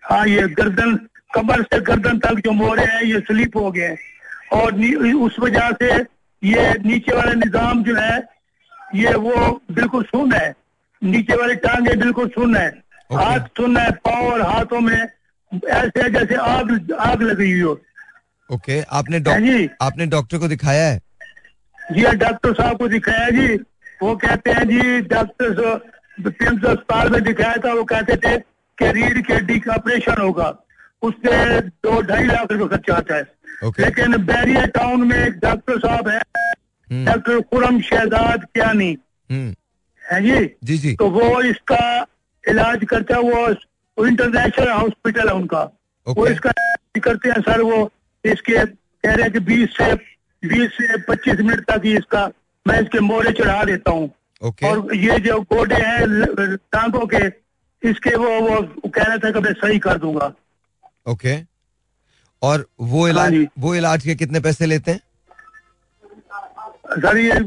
[0.02, 0.94] हाँ ये गर्दन
[1.34, 3.98] कमर से गर्दन तक जो मोरे हैं ये स्लिप हो गए हैं।
[4.52, 4.74] और
[5.16, 5.94] उस वजह से
[6.42, 8.16] ये नीचे वाला निज़ाम जो है
[8.94, 9.34] ये वो
[9.72, 10.54] बिल्कुल सुन है।
[11.02, 12.70] नीचे वाली टांगे बिल्कुल सुन है।
[13.10, 13.22] Okay.
[13.22, 18.80] हाथ सुन है पाँव और हाथों में ऐसे जैसे आग आग लगी हुई हो। Okay
[18.80, 18.88] okay.
[18.90, 21.00] आपने हाँ डॉक्टर जी। आपने डॉक्टर को दिखाया है?
[21.92, 23.54] जी हाँ डॉक्टर साहब को दिखाया जी।
[24.02, 25.74] वो कहते हैं जी डॉक्टर
[26.26, 28.36] पिम्स अस्पताल में दिखाया था वो कहते थे
[28.78, 30.48] कि रीढ़ की हड्डी का ऑपरेशन होगा।
[31.02, 33.80] उससे दो ढाई लाख रुपए खर्चा आता है। Okay.
[33.80, 38.98] लेकिन बैरिया टाउन में एक डॉक्टर साहब है हम्म, डॉक्टर खुरम शहजाद कियानी।
[39.30, 39.54] हम्म,
[40.12, 40.56] है जी?
[40.64, 42.06] जी जी। तो वो इसका
[42.48, 45.62] इलाज करता है वो, इंटरनेशनल हॉस्पिटल है उनका।
[46.06, 46.18] okay.
[46.18, 46.52] वो इसका
[47.04, 47.92] करते हैं सर वो
[48.24, 50.15] इसके कह रहे हैं कि 20 से
[50.48, 52.26] 20 से 25 मिनट तक ही इसका
[52.66, 54.10] मैं इसके मोरे चढ़ा देता हूँ।
[54.42, 57.26] ओके। और ये जो गोडे हैं टांगों के
[57.82, 60.26] इसके वो वो कह रहा था कि मैं सही कर दूँगा।
[61.06, 61.46] ओके। okay.
[62.42, 65.00] और वो इलाज हाँ वो इलाज के कितने पैसे लेते हैं?
[67.00, 67.38] सर ये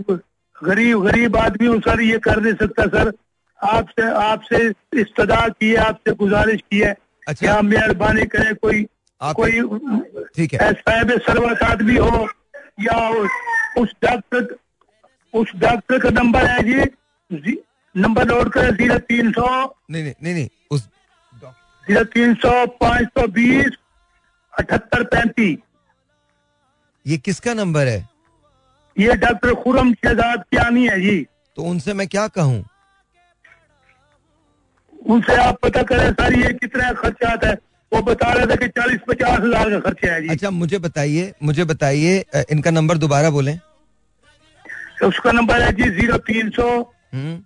[0.55, 3.11] गरीब गरीब आदमी हूँ सर ये कर नहीं सकता सर।
[3.59, 4.57] आपसे आपसे
[5.01, 6.95] इस्तदा की है आपसे गुजारिश की है
[7.27, 8.83] अच्छा। मेहरबानी करें कोई
[9.21, 9.61] कोई
[10.35, 12.27] ठीक है। साहब सरवत आदमी हो
[12.81, 14.57] या उस- उस डॉक्टर
[15.33, 16.85] उस डॉक्टर का नंबर है जी
[17.37, 17.57] जी-
[17.97, 20.81] नंबर नोट करें ज़ीरो तीन सौ। नहीं नहीं नहीं नहीं उस
[21.35, 23.71] ज़ीरो तीन सौ पाँच सौ बीस
[24.59, 25.57] अठहत्तर पैंतीस।
[27.07, 28.09] ये किसका नंबर है?
[28.99, 32.65] ये डॉक्टर खुरम शहजाद कियानी है जी। तो उनसे मैं क्या कहूँ?
[35.07, 37.55] उनसे आप पता करें सर ये कितना खर्चा आता है।
[37.91, 41.33] वो बता रहे थे कि चालीस पचास हज़ार का खर्चा है जी। अच्छा मुझे बताइए
[41.43, 42.17] मुझे बताइए
[42.51, 43.55] इनका नंबर दोबारा बोले।
[45.07, 46.67] उसका नंबर है जी ज़ीरो तीन सौ
[47.13, 47.37] हम्म।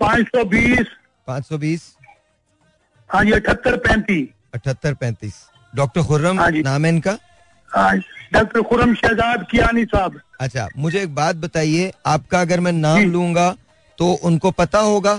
[0.00, 0.86] पाँच सौ बीस।
[1.28, 1.82] पाँच सौ बीस।
[3.10, 5.34] हाँ जी अठहत्तर पैंतीस। अठहत्तर पैंतीस।
[5.72, 7.16] डॉक्टर खुर्रम हाँ। नाम है इनका?
[7.72, 7.96] हाँ
[8.32, 13.50] डॉक्टर खुरम शहजाद कियानी साहब। अच्छा मुझे एक बात बताइए आपका अगर मैं नाम लूँगा
[13.98, 15.14] तो उनको पता होगा?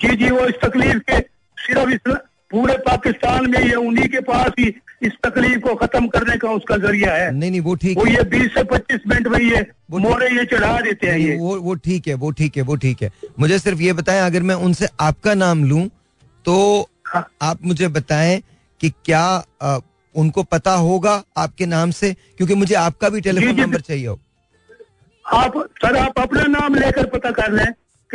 [0.00, 1.18] जी जी वो इस तकलीफ़ के
[1.56, 2.16] सिर्फ़ इस
[2.50, 4.66] पूरे पाकिस्तान में ये उन्हीं के पास ही
[5.02, 8.12] इस तकलीफ़ को खत्म करने का उसका ज़रिया है। नहीं नहीं वो ठीक वो है।
[8.12, 9.64] ये 20 से 25 मिनट में ये
[10.00, 13.02] मोरे ये चढ़ा देते हैं ये। वो वो ठीक है वो ठीक है वो ठीक
[13.02, 15.86] है। मुझे सिर्फ़ ये बताएँ अगर मैं उनसे आपका नाम लूँ
[16.44, 16.56] तो
[17.06, 18.40] हाँ। आप मुझे बताएँ
[18.80, 19.24] कि क्या
[19.62, 19.78] अ,
[20.14, 22.12] उनको पता होगा आपके नाम से?
[22.36, 24.18] क्योंकि मुझे आपका भी टेलीफोन। नंबर चाहिए हो।
[25.24, 27.66] आप सर आप अपना नाम लेकर पता कर लें।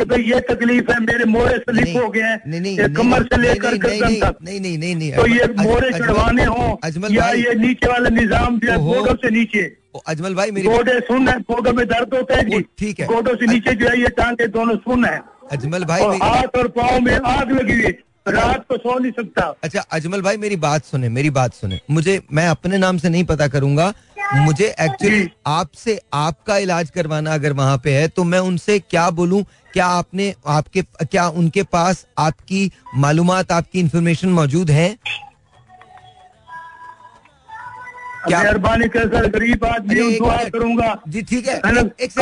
[0.02, 4.14] कि भाई ये तकलीफ़ है मेरे मोरे स्लिप हो गए हैं कमर से लेकर गर्दन
[4.20, 5.46] तक। नहीं नहीं नहीं नहीं तो ये
[5.92, 9.62] चढ़वाने हो या भाई। ये नीचे वाला निज़ाम जो है गोडों से नीचे।
[10.08, 13.34] अजमल भाई मेरी गोडे सुन है गोडों में दर्द होता है जी। ठीक है। गोडों
[13.36, 15.20] से नीचे जो है ये टांगे दोनों सुन है।
[15.52, 17.92] अजमल भाई हाथ और पाँव में आग लगी हुई
[18.28, 22.20] रात को सो नहीं सकता। अच्छा अजमल भाई मेरी बात सुने मेरी बात सुने। मुझे
[22.32, 23.92] मैं अपने नाम से नहीं पता करूँगा।
[24.34, 29.42] मुझे एक्चुअली आपसे आपका इलाज करवाना अगर वहाँ पे है तो मैं उनसे क्या बोलूँ?
[29.72, 34.88] क्या आपने आपके क्या उनके पास आपकी मालूमात आपकी इंफॉर्मेशन मौजूद है?
[38.28, 39.94] क्या- मेहरबानी कर सर गरीब आदमी।
[40.50, 42.12] करूँगा। जी ठीक है। एक-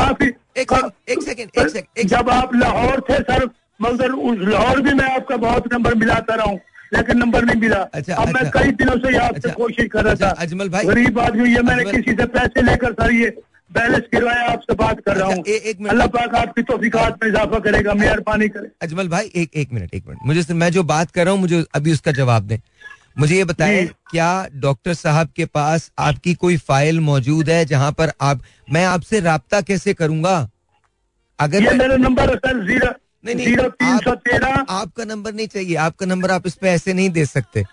[0.59, 3.49] सेकंड एक सेकंड एक जब आप लाहौर थे सर
[3.83, 6.61] मगर उस लाहौर भी मैं आपका बहुत नंबर मिलाता रहा हूँ
[6.95, 10.03] लेकिन नंबर नहीं मिला। अच्छा, अब मैं अच्छा। कई दिनों से आपसे अच्छा, कोशिश कर
[10.05, 13.29] रहा अच्छा, था। अजमल भाई- गरीब आदमी ये मैंने किसी से पैसे लेकर सर ये
[13.73, 17.19] बैलेंस गिरवाया आपसे बात कर रहा अच्छा, हूँ। ए- एक मिनट। अल्लाह पाक आपकी तोफिकात
[17.23, 20.83] में इजाफा करेगा मेहरबानी करे। अजमल भाई एक एक मिनट एक मिनट। मुझे मैं जो
[20.83, 22.59] बात कर रहा हूँ मुझे अभी उसका जवाब दें।
[23.19, 28.13] मुझे ये बताएँ क्या डॉक्टर साहब के पास आपकी कोई फ़ाइल मौजूद है जहाँ पर
[28.21, 30.49] आप मैं आपसे राब्ता कैसे करूँगा?
[31.41, 32.93] अगर ये मेरा नंबर सर ज़ीरो
[33.25, 36.93] नहीं नहीं तीन सौ तेरह। आपका नंबर नहीं चाहिए। आपका नंबर आप इस पे ऐसे
[36.93, 37.65] नहीं दे सकते।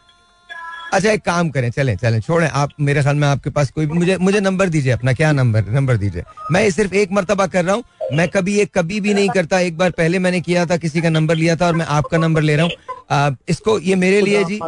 [0.94, 4.18] अच्छा एक काम करें चलें चलें छोड़ें आप मेरे ख्याल में आपके पास कोई मुझे
[4.18, 7.76] मुझे नंबर दीजिए अपना क्या नंबर नंबर दीजिए। मैं ये सिर्फ़ एक मरतबा कर रहा
[7.76, 7.84] हूँ
[8.18, 11.10] मैं कभी ये कभी भी नहीं करता एक बार पहले मैंने किया था किसी का
[11.10, 14.60] नंबर लिया था और मैं आपका नंबर ले रहा हूँ। इसको ये मेरे लिए जी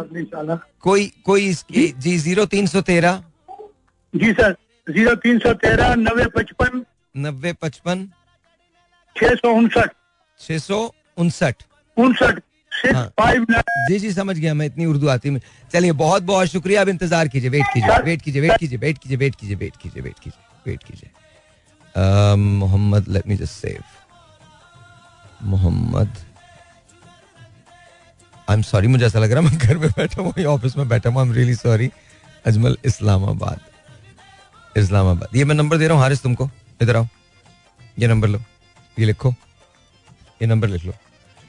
[0.82, 3.22] कोई कोई इसकी जी ज़ीरो तीन सौ तेरह।
[4.14, 4.56] जी सर
[4.86, 8.08] ज़ीरो तीन सौ तेरह नब्बे पचपन। नब्बे पचपन।
[9.16, 9.90] छह सौ उनसठ।
[10.40, 10.78] छः सौ
[11.18, 11.62] उनसठ।
[11.96, 12.40] उनसठ।
[12.72, 13.10] हाँ।
[13.88, 15.40] जी जी समझ गया मैं इतनी उर्दू आती में
[15.72, 19.16] चलिए बहुत बहुत शुक्रिया अब इंतज़ार कीजिए वेट कीजिए वेट कीजिए वेट कीजिए वेट कीजिए
[19.16, 21.10] वेट कीजिए वेट कीजिए वेट कीजिए वेट कीजिए।
[22.36, 23.82] Mohammad let me just save
[25.42, 26.16] Mohammad.
[28.48, 30.88] I am sorry मुझे ऐसा लग रहा है मैं घर में बैठा हूँ ऑफ़िस में
[30.88, 31.90] बैठा हूँ I am really sorry
[32.46, 33.60] Ajmal Islamabad.
[34.76, 35.36] Islamabad.
[35.36, 36.48] ये मैं नंबर दे रहा हूँ हारिस तुमको?
[36.82, 37.06] इधर आओ।
[37.98, 38.38] ये नंबर लो।
[38.96, 39.34] ये लिखो।
[40.42, 40.92] ये नंबर लिख लो।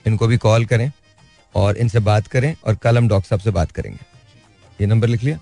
[0.06, 0.92] इनको भी कॉल करें।
[1.56, 4.00] और इनसे बात करें और कल हम डॉक्टर साहब से बात करेंगे।
[4.80, 5.40] ये नंबर लिख लिया?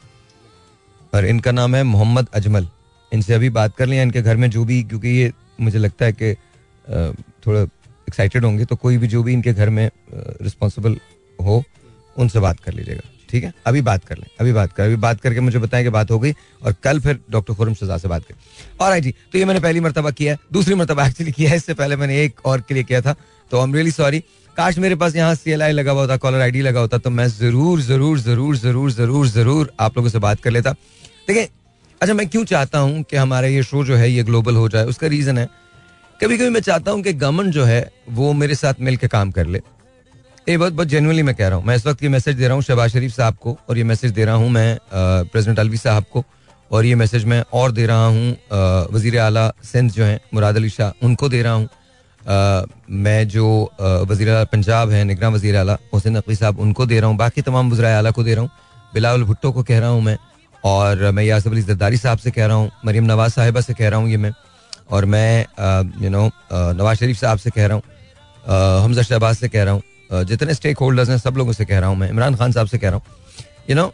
[1.14, 2.68] और इनका नाम है मोहम्मद अजमल।
[3.12, 6.14] इनसे अभी बात कर लिया इनके घर में जो भी, क्योंकि ये मुझे लगता है
[6.14, 6.34] कि
[7.46, 10.98] थोड़ा एक्साइटेड होंगे तो कोई भी जो भी इनके घर में रिस्पॉन्सिबल
[11.40, 11.64] हो,
[12.16, 13.52] उनसे बात कर लीजिएगा। ठीक है?
[13.68, 16.20] अभी बात कर लें, अभी बात कर। अभी बात करके मुझे बताएँ कि बात हो
[16.20, 16.32] गई
[16.64, 18.38] और कल फिर डॉक्टर खुरम शजा से बात करें।
[18.80, 21.58] और आई जी तो ये मैंने पहली मरतबा किया है, दूसरी मरतबा एक्चुअली किया है,
[21.58, 23.16] इससे पहले मैंने एक और के लिए किया था।
[23.52, 24.24] तो आई एम रियली सॉरी
[24.60, 26.98] काश मेरे पास यहाँ सी एल आई लगा हुआ होता कॉलर आई डी लगा होता
[26.98, 30.72] तो मैं ज़रूर ज़रूर ज़रूर ज़रूर ज़रूर ज़रूर आप लोगों से बात कर लेता।
[31.28, 31.48] देखिए
[32.02, 34.86] अच्छा मैं क्यों चाहता हूँ कि हमारा ये शो जो है, ये ग्लोबल हो जाए,
[34.86, 35.48] उसका रीजन है।
[36.20, 39.48] कभी कभी मैं चाहता हूँ कि गवर्नमेंट जो है, वो मेरे साथ मिलकर काम कर
[39.48, 39.62] ले।
[40.48, 42.54] ये बहुत बहुत जेनुअनली मैं कह रहा हूँ, मैं इस वक्त ये मैसेज दे रहा
[42.54, 46.06] हूँ शहबाज शरीफ साहब को, और ये मैसेज दे रहा हूँ मैं प्रेसिडेंट अलवी साहब
[46.14, 46.26] को,
[46.72, 50.70] और ये मैसेज मैं और दे रहा हूँ वज़ीर अला सिंध जो हैं, मुराद अली
[50.70, 51.68] शाह, उनको दे रहा हूँ।
[52.22, 57.18] मैं जो अला पंजाब है, निगरान वज़ीर अला हुसैन नकवी साहब, उनको दे रहा हूँ।
[57.18, 58.50] बाकी तमाम वजरा अला को दे रहा हूँ।
[58.94, 60.18] बिलावल भुट्टो को कह रहा हूँ मैं।
[60.64, 63.90] और मैं यासफ अली जरदारी साहब से कह रहा हूँ। मरीम नवाज़ साहिबा से कह
[63.90, 64.32] रहा हूँ ये मैं।
[64.92, 65.46] और मैं
[66.02, 67.84] यू नो नवाज़ शरीफ साहब से कह रहा हूँ।
[68.84, 71.90] हमजा शहबाज से कह रहा हूँ। जितने स्टेक होल्डर्स हैं, सब लोगों से कह रहा
[71.90, 73.04] हूँ मैं। इमरान खान साहब से कह रहा हूँ।
[73.70, 73.92] यू नो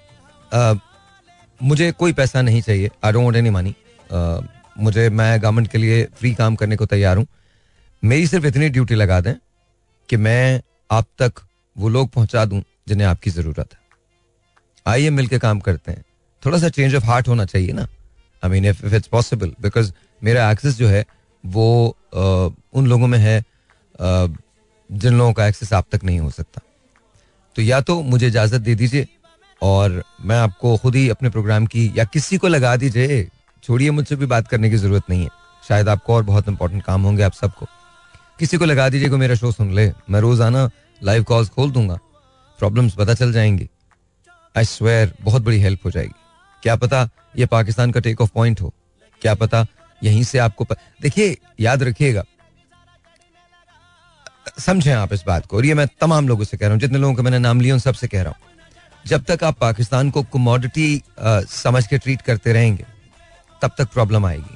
[1.60, 3.76] मुझे कोई पैसा नहीं चाहिए। आई डोंट एनी मनी
[4.10, 7.26] मुझे, मैं गवर्नमेंट के लिए फ्री काम करने को तैयार हूँ।
[8.04, 9.34] मेरी सिर्फ़ इतनी ड्यूटी लगा दें
[10.10, 11.42] कि मैं आप तक
[11.76, 13.80] वो लोग पहुँचा दूँ जिन्हें आपकी ज़रूरत है।
[14.86, 16.04] आइए मिलकर काम करते हैं।
[16.44, 17.88] थोड़ा सा चेंज ऑफ़ हार्ट होना चाहिए ना।
[18.44, 21.06] I mean if it's possible because मेरा एक्सेस जो है
[21.44, 22.20] वो आ,
[22.74, 24.28] उन लोगों में है आ,
[24.90, 26.62] जिन लोगों का एक्सेस आप तक नहीं हो सकता।
[27.56, 29.08] तो या तो मुझे इजाज़त दे दीजिए
[29.62, 33.24] और मैं आपको खुद ही अपने प्रोग्राम की या किसी को लगा दीजिए
[33.64, 35.30] छोड़िए मुझसे भी बात करने की ज़रूरत नहीं है।
[35.64, 37.66] शायद आपको और बहुत इंपॉर्टेंट काम होंगे आप सबको।
[38.39, 40.69] किसी को लगा दीजिए को मेरा शो सुन ले। मैं रोज़ाना
[41.02, 42.00] लाइव कॉल्स खोल दूँगा।
[42.60, 43.69] प्रॉब्लम्स पता चल जाएँगी।
[44.56, 46.13] आई स्वेयर बहुत बड़ी हेल्प हो जाएगी।
[46.63, 48.74] क्या पता ये पाकिस्तान का टेक ऑफ़ पॉइंट हो?
[49.21, 49.65] क्या पता
[50.02, 50.76] यहीं से आपको प...
[51.02, 52.24] देखिए, याद रखिएगा।
[54.60, 56.98] समझें आप इस बात को, और ये मैं तमाम लोगों से कह रहा हूँ, जितने
[56.98, 58.54] लोगों का मैंने नाम लिया, उन सबसे कह रहा हूँ।
[59.06, 62.86] जब तक आप पाकिस्तान को कमोडिटी समझ के ट्रीट करते रहेंगे,
[63.62, 64.56] तब तक प्रॉब्लम आएगी।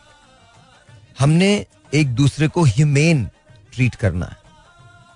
[1.20, 3.28] हमने एक दूसरे को ह्यूमेन
[3.80, 4.38] ट्रीट करना। है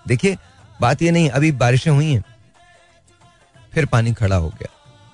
[0.07, 0.37] देखिए,
[0.81, 2.23] बात ये नहीं, अभी बारिशें हुई हैं।
[3.73, 4.69] फिर पानी खड़ा हो गया।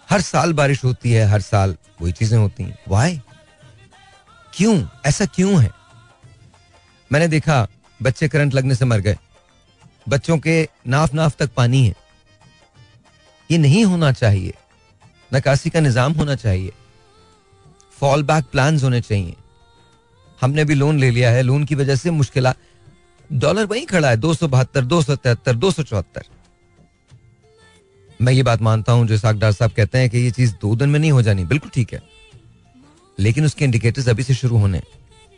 [0.10, 3.22] हर साल बारिश होती है, हर साल वही चीज़ें होती हैं। वाई
[4.54, 4.86] क्यों?
[5.06, 5.72] ऐसा क्यों है?
[7.12, 7.68] मैंने देखा,
[8.02, 9.18] बच्चे करंट लगने से मर गए।
[10.10, 11.96] बच्चों के नाफ नाफ तक पानी है।
[13.52, 14.54] ये नहीं होना चाहिए।
[15.34, 16.74] नकासी का निज़ाम होना चाहिए।
[18.00, 19.36] फॉल बैक प्लान होने चाहिए।
[20.42, 22.48] हमने भी लोन ले लिया है। लोन की वजह से मुश्किल
[23.30, 26.24] डॉलर वहीं खड़ा है, दो सौ बहत्तर, दो सौ तिहत्तर, दो सौ चौहत्तर।
[28.20, 30.90] मैं ये बात मानता हूँ, जो सागडार साहब कहते हैं कि ये चीज़ दो दिन
[30.90, 32.02] में नहीं हो जानी, बिल्कुल ठीक है।
[33.18, 34.82] लेकिन उसके इंडिकेटर्स अभी से शुरू होने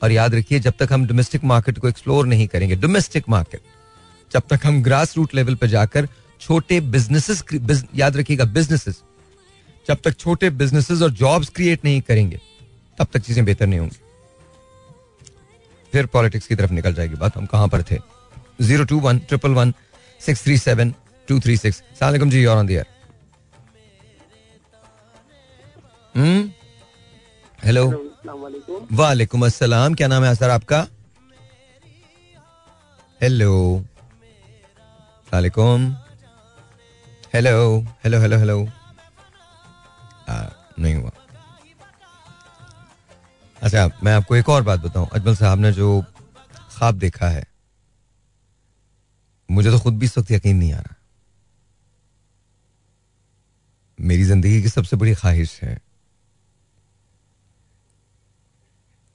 [0.01, 3.61] और याद रखिए, जब तक हम डोमेस्टिक मार्केट को एक्सप्लोर नहीं करेंगे डोमेस्टिक मार्केट
[4.31, 6.07] जब तक हम ग्रास रूट लेवल पर जाकर
[6.41, 7.43] छोटे बिजनेसेस
[7.95, 9.01] याद रखिएगा बिजनेसेस
[9.87, 12.39] जब तक छोटे बिजनेसेस और जॉब्स क्रिएट नहीं करेंगे,
[12.97, 13.99] तब तक चीज़ें बेहतर नहीं होंगी।
[15.93, 17.97] फिर पॉलिटिक्स की तरफ़ निकल जाएगी बात हम कहाँ पर थे?
[18.61, 19.73] Zero two one triple one
[20.21, 20.93] six three seven
[21.27, 21.83] two three six.
[21.99, 22.85] सलाम जी और दियर
[27.63, 27.83] हेलो
[28.93, 30.85] वालेकुम अस्सलाम क्या नाम है सर आपका?
[33.21, 33.53] हेलो
[35.33, 35.91] वालेकुम
[37.33, 38.57] हेलो हेलो हेलो हेलो
[40.79, 41.10] नहीं हुआ।
[43.61, 46.01] अच्छा मैं आपको एक और बात बताऊँ। अजमल साहब ने जो
[46.71, 47.45] ख्वाब देखा है
[49.49, 50.95] मुझे तो खुद भी इस वक्त यकीन नहीं आ रहा।
[53.99, 55.77] मेरी ज़िंदगी की सबसे बड़ी ख्वाहिश है।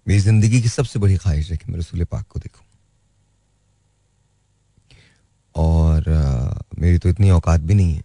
[0.06, 2.64] मेरी ज़िंदगी की सबसे बड़ी ख्वाहिश है कि मैं रसूल पाक को देखूँ।
[5.54, 8.02] और आ, मेरी तो इतनी औकात भी नहीं है।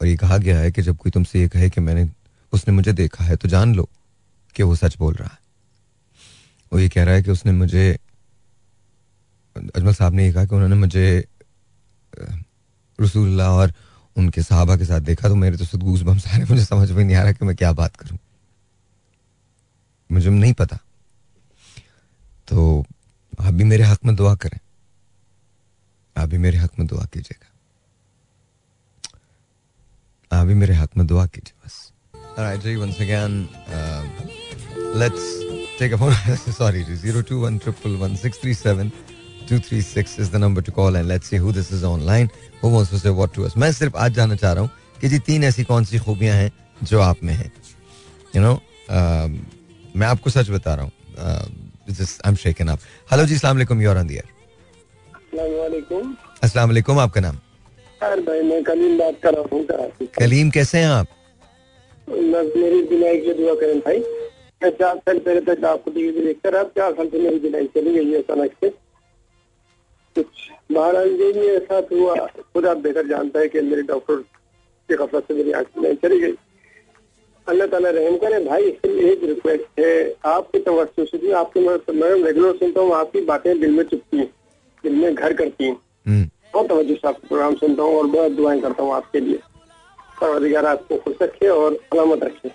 [0.00, 2.08] और ये कहा गया है कि जब कोई तुमसे ये कहे कि मैंने
[2.52, 3.88] उसने मुझे देखा है तो जान लो।
[4.56, 5.38] कि वो सच बोल रहा है।
[6.72, 7.98] वो ये कह रहा है कि उसने मुझे
[9.56, 11.28] अजमल साहब ने ये कहा कि उन्होंने मुझे
[13.00, 13.72] रसूलुल्लाह और
[14.16, 17.16] उनके साहबा के साथ देखा तो मेरे तो सदगूस बम सारे मुझे समझ में नहीं
[17.16, 18.18] आ रहा कि मैं क्या बात करूँ।
[20.12, 20.78] मुझे नहीं पता।
[22.48, 22.84] तो
[23.40, 24.58] आप भी मेरे हक में दुआ करें।
[26.16, 27.52] आप भी मेरे हक में दुआ कीजिएगा।
[30.40, 31.92] आप भी मेरे हक में दुआ कीजिए बस।
[32.38, 33.34] Jay, once again,
[33.74, 34.35] uh,
[34.96, 35.24] let's
[35.78, 36.12] take a phone.
[36.58, 38.92] Sorry, zero two one triple one six three seven
[39.48, 42.30] two three six is the number to call and let's see who this is online.
[42.60, 43.56] Who wants to say what to us?
[43.56, 46.50] मैं सिर्फ़ आज जानना चाह रहा हूँ कि जी तीन ऐसी कौन सी खूबियाँ हैं
[46.82, 47.52] जो आप में हैं?
[48.36, 48.52] यू नो
[48.90, 52.80] मैं आपको सच बता रहा हूँ आई एम शेकन आप
[53.12, 54.24] हेलो जी अस्सलाम वालेकुम you are on the air
[55.14, 57.36] अस्सलाम वालेकुम। अस्सलाम वालेकुम आपका नाम?
[58.02, 61.06] यार भाई मैं कलीम बात कर रहा हूँ। कराची कलीम कैसे हैं आप?
[62.08, 64.02] मेरी दुआ करें भाई।
[64.62, 68.22] चार साल पहले तक आपको टीवी देखता रहा चार साल से मेरी चली गई है
[68.22, 68.68] अचानक से
[70.16, 70.26] कुछ
[70.72, 72.14] महाराज जी मेरे साथ हुआ
[72.54, 74.24] खुद आप बेहतर जानता है कि मेरे डॉक्टर
[74.88, 76.34] की से मेरी आँख नहीं चली गई।
[77.46, 79.92] अल्लाह ताला रहम करे भाई इसके लिए एक रिक्वेस्ट है
[80.26, 84.18] आपकी तवज्जो से भी आपकी मैं मैं रेगुलर सुनता हूँ आपकी बातें दिल में चुपती
[84.18, 84.30] हैं
[84.84, 88.32] दिल में घर करती हैं। हम्म, बहुत तवज्जो से आपका प्रोग्राम सुनता हूँ और बहुत
[88.32, 89.38] दुआएँ करता हूँ आपके लिए।
[90.20, 92.48] परवरदिगार आपको खुश रखे और सलामत रखे।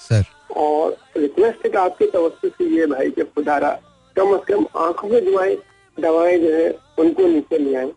[0.00, 0.24] सर
[0.56, 3.70] और रिक्वेस्ट है कि आपकी तवज्जो से ये भाई कि खुदारा
[4.16, 5.56] कम अज कम आँखों में दवाएँ
[5.96, 7.90] दवाएँ जो है उनको नीचे ले आए।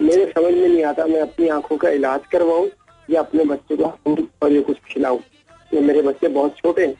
[0.00, 2.68] मेरे समझ में नहीं आता मैं अपनी आँखों का इलाज करवाऊं
[3.08, 5.18] या अपने बच्चे को दूध और ये कुछ खिलाऊं।
[5.70, 6.94] ये मेरे बच्चे बहुत छोटे हैं।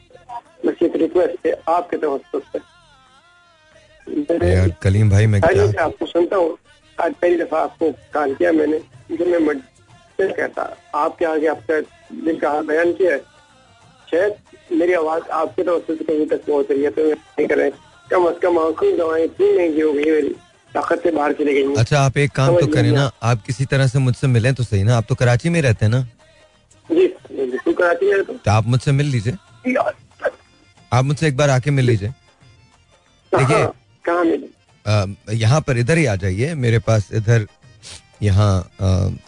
[0.65, 2.59] बस एक रिक्वेस्ट है आपके तवज्जो से।
[4.51, 6.57] यार कलीम भाई मैं क्या आपको सुनता हूँ।
[6.97, 8.79] आज पहली दफ़ा आपको कॉल किया मैंने।
[9.11, 9.59] जो मैं
[10.21, 10.63] कहता
[10.95, 11.79] आपके आगे आपका
[12.15, 13.34] दिल का बयान किया है।
[14.15, 17.71] शायद मेरी आवाज़ आपके तो से कहीं तक पहुँच रही है तो नहीं करें।
[18.07, 20.29] कम अज कम आँखों की दवाएँ इतनी महँगी हो गई मेरी
[20.71, 23.87] ताकत से बाहर चली गई अच्छा आप एक काम तो करें ना आप किसी तरह
[23.87, 24.97] से मुझसे मिले तो सही ना?
[24.97, 26.01] आप तो कराची में रहते हैं ना?
[26.89, 29.33] जी बिल्कुल कराची में तो आप मुझसे मिल लीजिए।
[30.91, 32.09] आप मुझसे एक बार आके मिल लीजिए।
[33.31, 33.65] देखिए
[34.05, 34.23] कहाँ
[34.85, 37.47] कहाँ यहाँ पर इधर ही आ जाइए मेरे पास इधर
[38.23, 38.51] यहाँ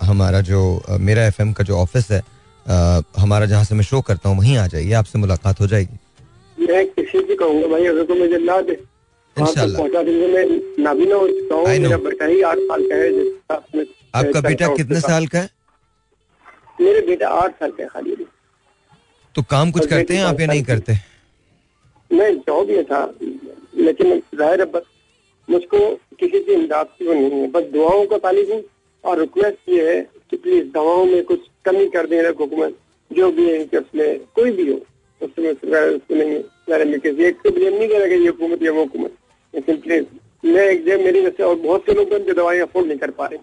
[0.01, 0.59] हमारा जो
[0.99, 2.21] मेरा एफएम का जो ऑफ़िस है
[2.67, 6.65] अ, हमारा जहाँ से मैं शो करता हूँ वहीं आ जाइए आपसे मुलाकात हो जाएगी।
[6.69, 8.77] मैं किसी भी कहूँगा भाई अगर तो मुझे ला दे
[14.15, 15.49] आपका बेटा कितने साल का है?
[16.81, 18.15] मेरे बेटा आठ साल का है खाली।
[19.35, 20.93] तो काम कुछ करते हैं आप या नहीं करते?
[22.11, 23.03] मैं जॉब ही था
[23.77, 24.83] लेकिन ज़ाहिर है बस
[25.49, 25.79] मुझको
[26.19, 28.63] किसी की इमदाद की वो नहीं है बस दुआओं का तालिब हूँ
[29.03, 29.99] और रिक्वेस्ट ये है
[30.31, 32.77] कि प्लीज़ दवाओं में कुछ कमी कर दें हुकूमत
[33.11, 34.77] जो भी है कि उसमें कोई भी हो
[35.21, 38.79] उसमें उसको नहीं मेरे में किसी एक को ब्लेम नहीं करेगा ये हुकूमत या वो
[38.79, 39.13] हुकूमत।
[39.53, 40.05] लेकिन प्लीज़
[40.45, 42.97] मैं एक जगह मेरी वजह से और बहुत से लोग हैं जो दवाएँ अफोर्ड नहीं
[42.97, 43.39] कर पा रहे।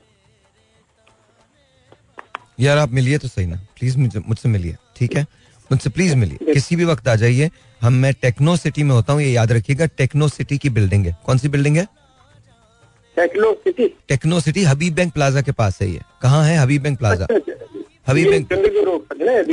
[2.61, 5.23] यार आप मिलिए तो सही ना। प्लीज़ मुझसे मिलिए ठीक है?
[5.71, 7.51] मुझसे प्लीज़ मिलिए। किसी भी वक्त आ जाइए।
[7.83, 11.17] हम मैं टेक्नो सिटी में होता हूँ ये याद रखिएगा टेक्नो सिटी की बिल्डिंग है।
[11.27, 11.87] कौन सी बिल्डिंग है?
[13.17, 16.99] सैकलो city techno city Habib bank plaza के पास है ये। कहाँ है Habib bank
[16.99, 17.27] plaza
[18.09, 18.53] Habib bank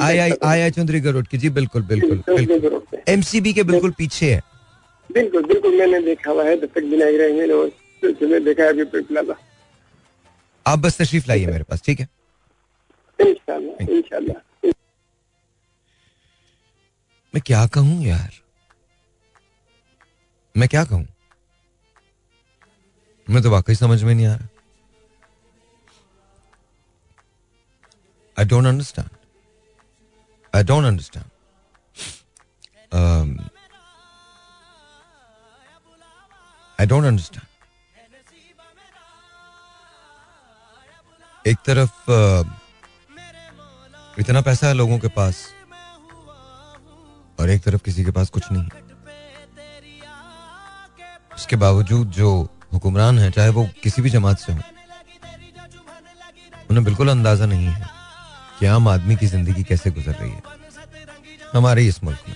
[0.02, 3.64] I I I I Chundrigar road की। जी बिल्कुल बिल्कुल बिल्कुल। रोड पे एमसीबी के
[3.64, 4.42] बिल्कुल पीछे है।
[5.10, 7.72] बिल्कुल बिल्कुल मैंने देखा हुआ है बिनाई रहे हैं और
[8.40, 9.36] देखा है अभी पे प्लाजा
[10.66, 12.08] आप बस तशरीफ़ लाइए मेरे पास ठीक है?
[13.20, 14.70] इंशाल्लाह इंशाल्लाह।
[17.34, 18.32] मैं क्या कहूँ यार?
[20.56, 21.06] मैं क्या कहूँ?
[23.30, 24.48] मैं तो वाकई समझ में नहीं आ रहा।
[28.40, 29.10] I don't understand
[30.54, 31.26] I don't understand
[36.80, 37.46] I don't understand
[41.48, 42.46] एक तरफ़ uh,
[44.20, 45.38] इतना पैसा है लोगों के पास
[47.40, 48.68] और एक तरफ़ किसी के पास कुछ नहीं
[51.36, 52.30] इसके बावजूद जो
[52.84, 54.60] हुक्मरान है, चाहे वो किसी भी जमात से हो।
[56.70, 57.90] उन्हें बिल्कुल अंदाज़ा नहीं है
[58.60, 60.42] कि आम आदमी की ज़िंदगी कैसे गुजर रही है,
[61.54, 62.36] हमारे इस मुल्क में।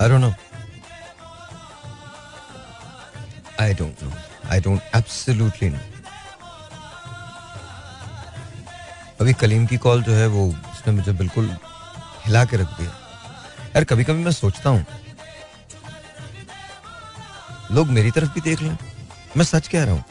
[0.00, 0.32] I don't know
[3.60, 4.12] I don't know
[4.50, 5.78] I don't absolutely know
[9.20, 11.50] अभी कलीम की कॉल जो है, वो उसने मुझे बिल्कुल
[12.26, 12.90] हिला के रख दिया।
[13.68, 14.84] यार कभी कभी मैं सोचता हूँ
[17.72, 18.78] लोग मेरी तरफ़ भी देख लें।
[19.36, 20.04] मैं सच कह रहा हूँ।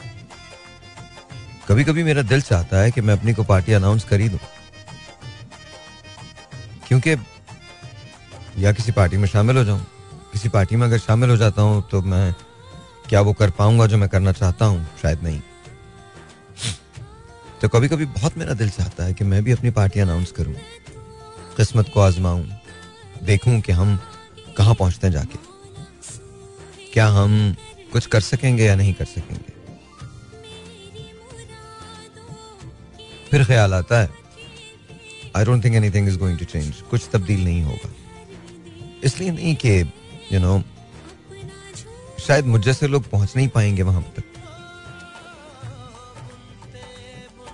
[1.68, 4.38] कभी कभी मेरा दिल चाहता है कि मैं अपनी को पार्टी अनाउंस कर ही दूँ।
[6.88, 7.16] क्योंकि
[8.58, 9.86] या किसी पार्टी में शामिल हो जाऊँ।
[10.32, 12.34] किसी पार्टी में अगर शामिल हो जाता हूँ तो मैं
[13.08, 14.86] क्या वो कर पाऊँगा जो मैं करना चाहता हूँ?
[15.02, 15.40] शायद नहीं।
[17.62, 20.54] तो कभी कभी बहुत मेरा दिल चाहता है कि मैं भी अपनी पार्टी अनाउंस करूँ।
[21.56, 22.44] किस्मत को आजमाऊं।
[23.22, 23.98] देखूँ कि हम
[24.56, 25.47] कहाँ पहुँचते हैं जाके।
[26.98, 27.54] क्या हम
[27.92, 29.52] कुछ कर सकेंगे या नहीं कर सकेंगे?
[33.30, 34.08] फिर ख्याल आता है
[35.36, 37.90] I don't think anything is going to change कुछ तब्दील नहीं होगा।
[39.04, 39.80] इसलिए नहीं कि
[40.32, 40.62] यू नो
[42.26, 44.24] शायद मुझ जैसे लोग पहुँच नहीं पाएँगे वहाँ तक।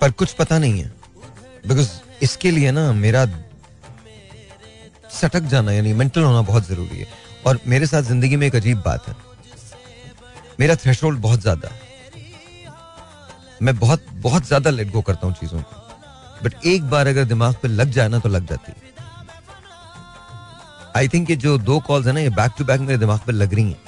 [0.01, 0.88] पर कुछ पता नहीं है।
[1.66, 1.90] बिकॉज़
[2.22, 3.26] इसके लिए ना मेरा
[5.12, 7.07] सटक जाना, यानी मेंटल होना बहुत ज़रूरी है।
[7.47, 9.34] और मेरे साथ ज़िंदगी में एक अजीब बात है।
[10.61, 11.71] मेरा थ्रेशोल्ड बहुत ज़्यादा
[13.63, 17.55] मैं बहुत बहुत ज़्यादा लेट गो करता हूँ चीज़ों को। बट एक बार अगर दिमाग
[17.63, 18.77] पे लग जाए ना तो लग जाती है।
[20.97, 23.33] आई थिंक ये जो दो कॉल्स है ना, ये बैक टू बैक मेरे दिमाग पे
[23.33, 23.79] लग रही हैं।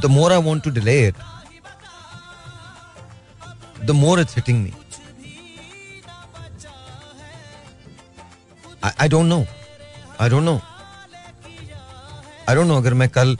[0.00, 1.14] The more I want to delay it
[3.84, 4.72] the more it's hitting me
[8.84, 9.44] I don't know
[10.20, 10.60] I don't know
[12.48, 13.36] I don't know अगर मैं कल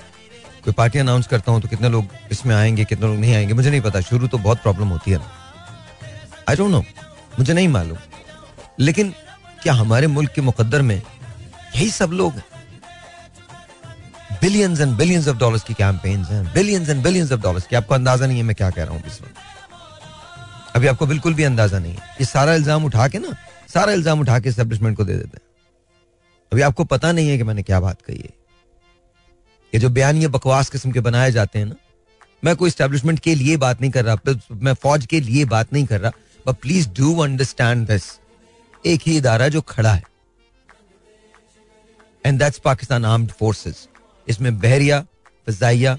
[0.65, 3.71] कोई पार्टी अनाउंस करता हूँ तो कितने लोग इसमें आएँगे, कितने लोग नहीं आएँगे, मुझे
[3.71, 5.31] नहीं पता। शुरू तो बहुत प्रॉब्लम होती है ना।
[6.49, 6.85] आई डोंट नो
[7.39, 7.99] मुझे नहीं मालूम।
[8.81, 9.15] लेकिन
[9.63, 12.45] क्या हमारे मुल्क के मुकद्दर में यही सब लोग हैं?
[14.43, 17.95] Billions and billions of dollars की कैंपेन्स हैं। Billions and billions of dollars की। आपको
[17.95, 21.79] अंदाज़ा नहीं है मैं क्या कह रहा हूँ इस वक्त। अभी आपको बिल्कुल भी अंदाज़ा
[21.79, 23.37] नहीं है। ये सारा इल्ज़ाम उठा के ना,
[23.75, 25.47] सारा इल्ज़ाम उठा के एस्टेब्लिशमेंट को दे देते हैं।
[26.53, 28.31] अभी आपको पता नहीं है कि मैंने क्या बात कही है।
[29.73, 31.75] ये जो बयान ये बकवास किस्म के बनाए जाते हैं ना,
[32.43, 34.17] मैं कोई स्टैब्लिशमेंट के लिए बात नहीं कर रहा,
[34.53, 36.13] मैं फौज के लिए बात नहीं कर रहा
[36.47, 38.05] but please do understand this
[38.85, 40.03] एक ही इदारा जो खड़ा है
[42.25, 43.89] and that's Pakistan armed forces
[44.27, 45.01] इसमें बहरिया,
[45.47, 45.97] फजाइया,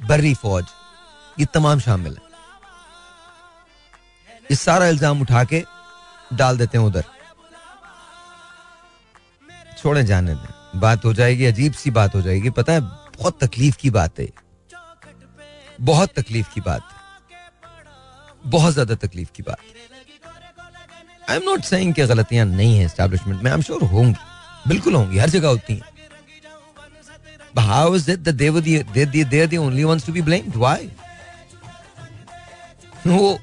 [0.00, 0.64] बर्री फौज,
[1.40, 2.22] ये तमाम शामिल है।
[4.50, 5.62] ये सारा इल्ज़ाम उठा के
[6.32, 7.04] डाल देते हैं उधर।
[9.78, 12.80] छोड़े जाने दें। बात हो जाएगी, अजीब सी बात हो जाएगी। पता है
[13.18, 14.28] बहुत तकलीफ़ की बात है।
[15.80, 16.82] बहुत तकलीफ़ की बात
[18.46, 19.58] बहुत ज़्यादा तकलीफ़ की बात
[21.30, 24.94] आई एम नॉट सेइंग कि गलतियाँ नहीं है एस्टैब्लिशमेंट में आई एम श्योर होंगी। बिल्कुल
[24.94, 25.92] होंगी हर जगह होती हैं।
[27.66, 30.12] How is it that they were the they, they, they are the only ones to
[30.14, 30.56] be blamed?
[30.62, 30.80] Why?
[33.06, 33.38] वो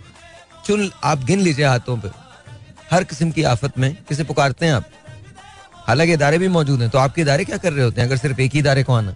[0.66, 2.10] चुन आप गिन लीजिए हाथों पे।
[2.92, 4.90] हर किस्म की आफत में किसे पुकारते हैं आप?
[5.88, 8.08] हालाँकि इदारे भी मौजूद हैं तो आपके इदारे क्या कर रहे होते हैं?
[8.08, 9.16] अगर सिर्फ़ एक ही इदारे को आना।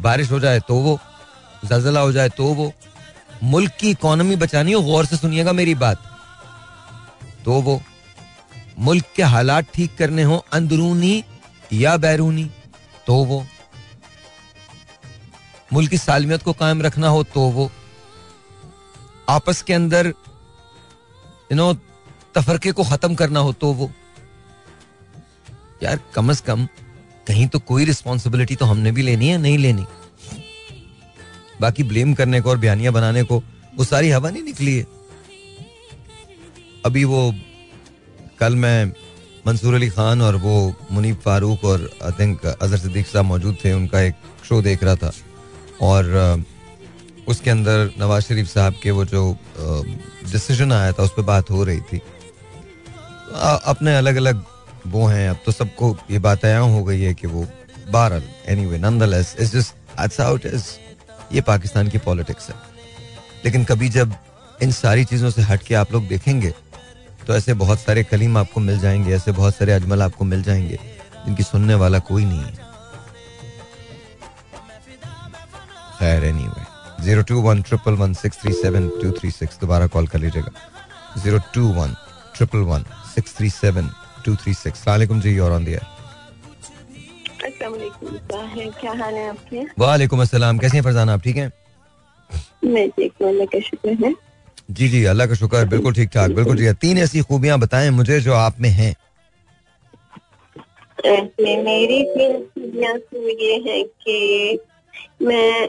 [0.00, 0.98] बारिश हो जाए तो वो,
[1.64, 2.72] जलजला हो जाए तो वो।
[3.42, 5.98] मुल्क की इकोनॉमी बचानी हो, गौर से सुनिएगा मेरी बात।
[7.44, 7.82] तो वो,
[8.78, 11.24] मुल्क के हालात ठीक करने हो, अंदरूनी
[11.72, 12.50] या बैरूनी
[13.06, 13.46] तो वो।
[15.72, 17.70] मुल्क की सालमियत को कायम रखना हो तो वो।
[19.28, 21.72] आपस के अंदर यू नो
[22.34, 23.90] तफरके को खत्म करना हो तो वो।
[25.82, 26.68] यार, कम अज कम
[27.26, 29.84] कहीं तो कोई रिस्पॉन्सिबिलिटी तो हमने भी लेनी है, नहीं लेनी।
[31.60, 33.42] बाकी ब्लेम करने को और बयानियाँ बनाने को,
[33.76, 34.86] वो सारी हवा नहीं निकली है।
[36.86, 37.32] अभी वो,
[38.40, 38.92] कल मैं
[39.46, 43.72] मंसूर अली खान और वो मुनीब फारूक और आई थिंक अजहर सिद्दीक साहब मौजूद थे,
[43.72, 44.14] उनका एक
[44.48, 45.12] शो देख रहा था।
[45.80, 46.44] और
[47.28, 49.36] उसके अंदर नवाज़ शरीफ साहब के वो जो
[50.32, 52.00] डिसीज़न आया था, उस पर बात हो रही थी।
[53.64, 54.44] अपने अलग अलग
[54.86, 57.46] वो हैं, अब तो सबको ये बात आया हो गई है कि वो
[57.88, 60.68] बहरल एनी वे इट इज़
[61.32, 62.54] ये पाकिस्तान की पॉलिटिक्स है।
[63.44, 64.14] लेकिन कभी जब
[64.62, 66.54] इन सारी चीज़ों से हट के आप लोग देखेंगे
[67.26, 70.78] तो ऐसे बहुत सारे कलीम आपको मिल जाएँगे, ऐसे बहुत सारे अजमल आपको मिल जाएँगे,
[71.26, 72.68] जिनकी सुनने वाला कोई नहीं है।
[75.98, 80.06] खैर anyway zero two one triple one six three seven two three six दोबारा कॉल
[80.06, 81.94] कर लीजिएगा। Zero two one
[82.36, 83.90] triple one six three seven
[84.24, 84.84] two three six
[85.20, 85.80] जी और ऑन दिया
[88.70, 89.60] क्या हाल है आपके?
[89.78, 91.12] वालेकुम अस्सलाम। कैसे हैं फरजाना?
[91.14, 91.50] आप ठीक हैं?
[92.64, 93.32] मैं ठीक हूँ
[94.04, 94.14] है।
[94.70, 98.20] जी जी अल्लाह का शुक्र बिल्कुल ठीक ठाक बिल्कुल जी तीन ऐसी खूबियाँ बताएँ मुझे
[98.20, 98.94] जो आप में हैं।
[101.64, 104.58] मेरी तीन खूबियाँ तो ये है कि
[105.22, 105.68] मैं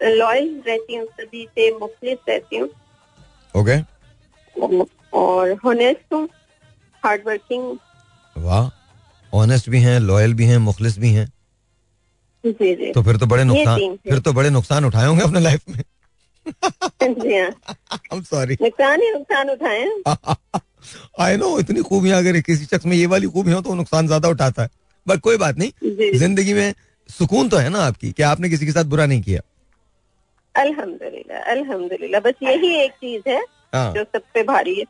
[0.00, 2.68] लॉयल रहती हूँ सभी से मुखलिस रहती हूँ।
[3.54, 3.76] ओके
[5.12, 6.28] और होनेस्ट हूँ।
[7.06, 7.76] हार्ड वर्किंग
[8.36, 8.68] वाह
[9.32, 11.26] ऑनेस्ट भी हैं लॉयल भी हैं मुखलिस भी हैं।
[12.44, 15.68] जी जी। तो फिर तो बड़े नुकसान फिर तो बड़े नुकसान उठाए होंगे अपने लाइफ
[15.68, 15.82] में।
[17.02, 19.84] जी हाँ। सॉरी नुकसान ही नुकसान उठाए
[21.20, 24.28] आई नो इतनी खूबियाँ अगर किसी शख्स में ये वाली खूबी हो तो नुकसान ज़्यादा
[24.28, 24.68] उठाता है।
[25.06, 26.72] बट कोई बात नहीं ज़िंदगी में
[27.10, 29.40] सुकून तो है ना आपकी कि आपने किसी के साथ बुरा नहीं किया।
[30.54, 33.40] अल्हम्दुलिल्लाह अल्हम्दुलिल्लाह। बस यही एक चीज़ है
[33.74, 34.84] हाँ। जो सब पे भारी है।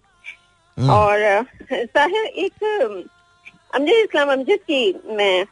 [0.77, 2.65] और साहिर एक
[3.75, 4.81] अमजद इस्लाम अमजद की
[5.17, 5.45] मैं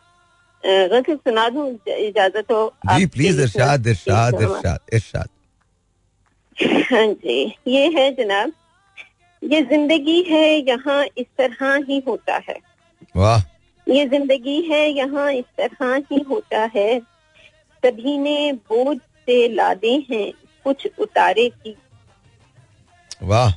[0.65, 5.29] गज़ल सुना दूँ इजाज़त हो जी प्लीज़ इरशाद इरशाद इरशाद इरशाद।
[6.91, 8.53] हाँ जी ये है जनाब
[9.43, 12.59] ये ज़िंदगी है यहाँ इस तरह ही होता है।
[13.17, 13.43] वाह।
[13.87, 17.01] ये ज़िंदगी है यहाँ इस तरह ही होता है।
[17.83, 20.33] सभी ने बोझ से लादे हैं
[20.65, 21.77] कुछ उतारे की।
[23.23, 23.53] वाह।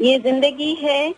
[0.00, 1.14] ये ज़िंदगी है।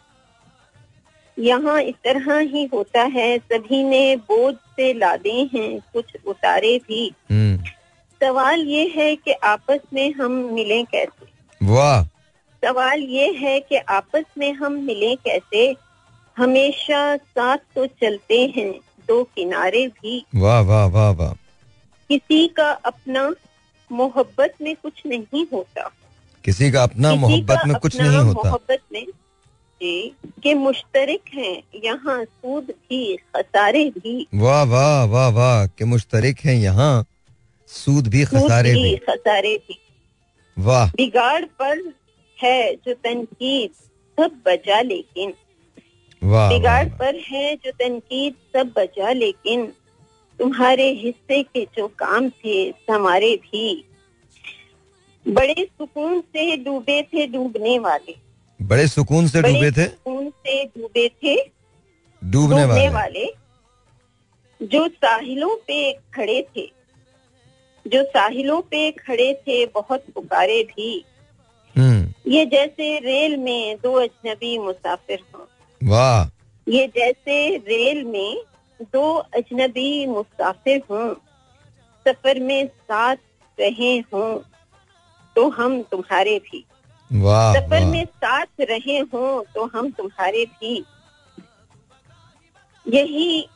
[1.39, 7.13] यहाँ इस तरह ही होता है। सभी ने बोझ से लादे हैं कुछ उतारे भी।
[7.31, 7.65] हम्म।
[8.21, 11.27] सवाल ये है कि आपस में हम मिले कैसे?
[11.63, 12.05] वाह।
[12.65, 15.77] सवाल ये है कि आपस में हम मिले कैसे?
[16.39, 18.73] हमेशा साथ तो चलते हैं
[19.09, 21.33] दो किनारे भी। वाह वाह वाह वाह।
[22.09, 23.35] किसी का अपना
[23.93, 25.91] मोहब्बत में कुछ नहीं होता।
[26.45, 29.07] किसी का अपना मोहब्बत में कुछ नहीं होता। मोहब्बत में
[30.43, 36.55] के मुश्तरक हैं यहाँ सूद भी खसारे भी। वाह वाह वाह वाह के मुश्तरक हैं
[36.55, 37.05] यहाँ
[37.67, 39.79] सूद भी खसारे भी खसारे भी।
[40.57, 41.93] वाह। बिगाड़ पर
[42.39, 43.71] है जो तनकीद
[44.19, 45.33] सब बजा लेकिन।
[46.23, 49.67] वाह बिगाड़ पर है जो तनकीद सब बजा लेकिन।
[50.39, 53.85] तुम्हारे हिस्से के जो काम थे हमारे भी।
[55.29, 58.17] बड़े सुकून से डूबे थे डूबने वाले।
[58.63, 59.87] बड़े सुकून से डूबे थे?
[59.87, 61.51] सुकून से डूबे थे
[62.25, 63.35] डूबने वाले। वाले।
[64.63, 66.73] जो साहिलों पे खड़े थे
[67.87, 71.05] जो साहिलों पे खड़े थे बहुत पुकारे भी।
[71.79, 75.47] हम्म। ये जैसे रेल में दो अजनबी मुसाफिर हों।
[75.89, 76.27] वाह।
[76.69, 78.43] ये जैसे रेल में
[78.83, 81.15] दो अजनबी मुसाफिर हों
[82.09, 83.17] सफ़र में साथ
[83.61, 84.50] रहे हों।
[85.37, 86.65] तो हम तुम्हारे भी।
[87.11, 90.85] वाह सफ़र में साथ रहे हों तो हम तुम्हारे भी।
[92.87, 93.49] यही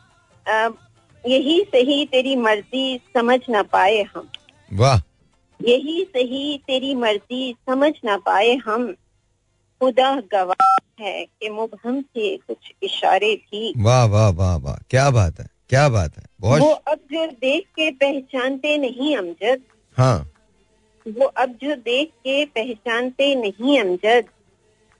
[1.24, 4.28] यही सही तेरी मर्ज़ी समझ ना पाए हम।
[4.72, 4.98] वाह।
[5.60, 8.92] यही सही तेरी मर्ज़ी समझ ना पाए हम।
[9.80, 15.40] खुदा गवाह है कि मुबहम थे कुछ इशारे भी। वाह वाह वाह वाह। क्या बात
[15.40, 19.62] है क्या बात है। वो अब जो देख के पहचानते नहीं अमजद।
[19.96, 20.33] हाँ।
[21.06, 24.24] वो अब जो देख के पहचानते नहीं अमजद।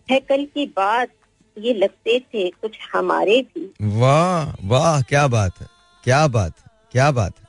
[0.09, 1.09] है कल की बात,
[1.57, 5.67] ये लगते थे कुछ हमारे भी। वाह वाह, क्या बात है,
[6.05, 7.47] क्या बात है, क्या बात है।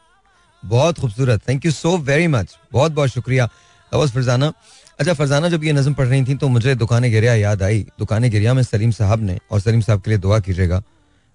[0.64, 3.49] बहुत खूबसूरत thank you so very much बहुत बहुत शुक्रिया।
[3.91, 4.53] अवस फरजाना
[4.99, 8.30] अच्छा फरजाना, जब ये नज़म पढ़ रही थी तो मुझे दुकान गिरिया याद आई। दुकान
[8.30, 10.82] गिरिया में सलीम साहब ने, और सलीम साहब के लिए दुआ कीजिएगा,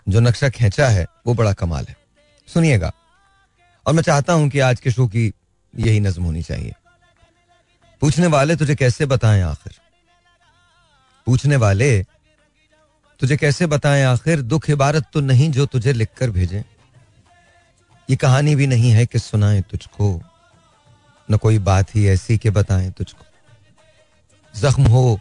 [0.07, 1.97] जो नक्शा खींचा है, वो बड़ा कमाल है।
[2.49, 2.93] सुनिएगा।
[3.87, 5.33] और मैं चाहता हूँ कि आज के शो की
[5.75, 6.75] यही नज्म होनी चाहिए।
[8.03, 9.73] पूछने वाले तुझे कैसे बताएँ आखिर?
[11.27, 12.03] पूछने वाले
[13.21, 14.43] तुझे कैसे बताएँ आखिर?
[14.43, 16.63] दुख इबारत तो नहीं जो तुझे लिखकर भेजें।
[18.09, 20.21] ये कहानी भी नहीं है कि सुनाएँ तुझको।
[21.29, 23.25] न कोई बात ही ऐसी कि बताएँ तुझको।
[24.55, 25.19] जख्म हो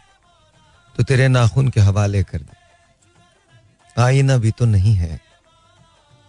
[0.96, 2.58] तो तेरे नाखून के हवाले कर दे।
[3.96, 5.20] आईना भी तो नहीं है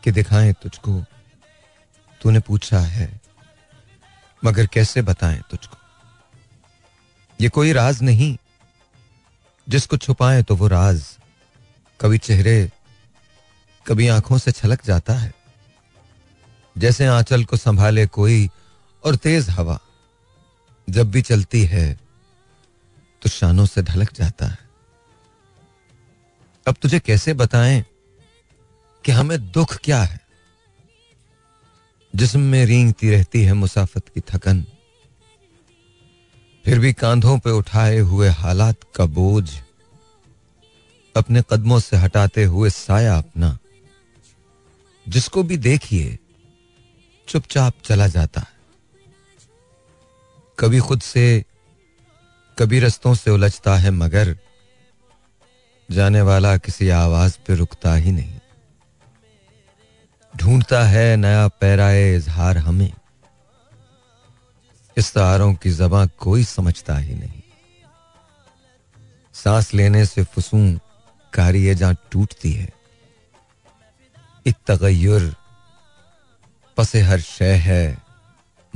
[0.03, 1.03] कि दिखाएँ तुझको।
[2.21, 3.09] तूने पूछा है,
[4.43, 5.77] मगर कैसे बताएँ तुझको?
[7.41, 8.37] ये कोई राज नहीं।
[9.69, 11.17] जिसको छुपाएँ तो वो राज।
[12.01, 12.71] कभी चेहरे,
[13.87, 15.33] कभी आँखों से छलक जाता है।
[16.77, 18.49] जैसे आंचल को संभाले कोई
[19.05, 19.79] और तेज हवा।
[20.89, 21.99] जब भी चलती है
[23.21, 24.57] तो शानों से ढलक जाता है।
[26.67, 27.85] अब तुझे कैसे बताएँ
[29.05, 30.19] कि हमें दुख क्या है?
[32.15, 34.65] जिस्म में रेंगती रहती है मुसाफत की थकन।
[36.65, 39.61] फिर भी कांधों पे उठाए हुए हालात का बोझ
[41.15, 43.57] अपने कदमों से हटाते हुए साया अपना।
[45.09, 46.19] जिसको भी देखिए,
[47.27, 48.47] चुपचाप चला जाता है।
[50.59, 51.45] कभी खुद से,
[52.59, 54.37] कभी रस्तों से उलझता है, मगर
[55.91, 58.39] जाने वाला किसी आवाज़ पे रुकता ही नहीं।
[60.37, 62.93] ढूंढता है नया पैराए इजहार हमें।
[64.97, 67.41] इस तारों की जबां कोई समझता ही नहीं।
[69.33, 70.77] सांस लेने से फसूं
[71.33, 72.69] कारी जहाँ टूटती है।
[74.47, 75.35] एक तगैर
[76.77, 77.97] पसे हर शय है,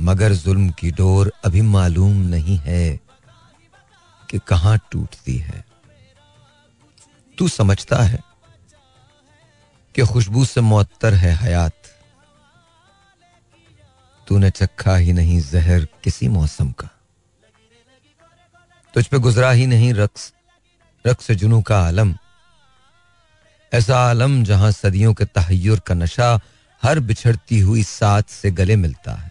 [0.00, 3.00] मगर जुल्म की डोर अभी मालूम नहीं है
[4.30, 5.64] कि कहाँ टूटती है।
[7.38, 8.20] तू समझता है
[9.94, 11.75] कि खुशबू से मुअत्तर है हयात।
[14.28, 16.88] तूने चखा ही नहीं जहर किसी मौसम का।
[18.94, 20.32] तुझ पे गुजरा ही नहीं रक्स
[21.06, 22.14] रक्स जुनू का आलम।
[23.72, 26.40] ऐसा आलम जहाँ सदियों के तहयर का नशा
[26.82, 29.30] हर बिछड़ती हुई साथ से गले मिलता है।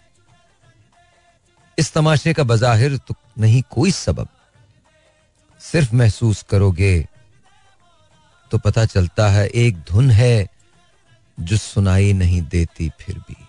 [1.78, 4.28] इस तमाशे का बजाहिर तो नहीं कोई सबब।
[5.60, 7.08] सिर्फ़ महसूस करोगे
[8.52, 10.48] तो पता चलता है एक धुन है
[11.40, 13.45] जो सुनाई नहीं देती फिर भी।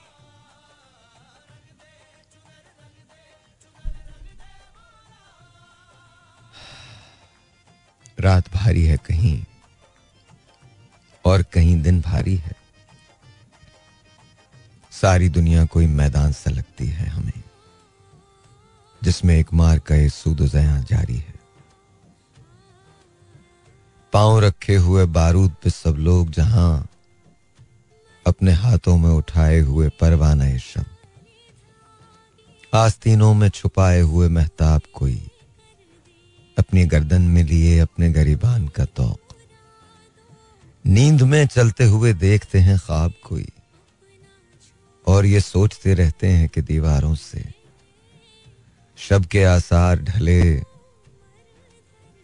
[8.20, 9.44] रात भारी है कहीं
[11.24, 12.54] और कहीं दिन भारी है।
[14.90, 17.42] सारी दुनिया कोई मैदान सा लगती है हमें,
[19.04, 21.34] जिसमें एक मार का सूद जया जारी है।
[24.12, 26.88] पाँव रखे हुए बारूद पे सब लोग जहाँ
[28.26, 30.84] अपने हाथों में उठाए हुए परवाना शम
[32.74, 35.30] आस्तीनों में छुपाए हुए महताब कोई
[36.58, 39.20] अपनी गर्दन में लिए अपने गरीबान का तोक
[40.86, 43.48] नींद में चलते हुए देखते हैं ख्वाब कोई।
[45.06, 47.44] और ये सोचते रहते हैं कि दीवारों से
[48.98, 50.62] शब के आसार ढले,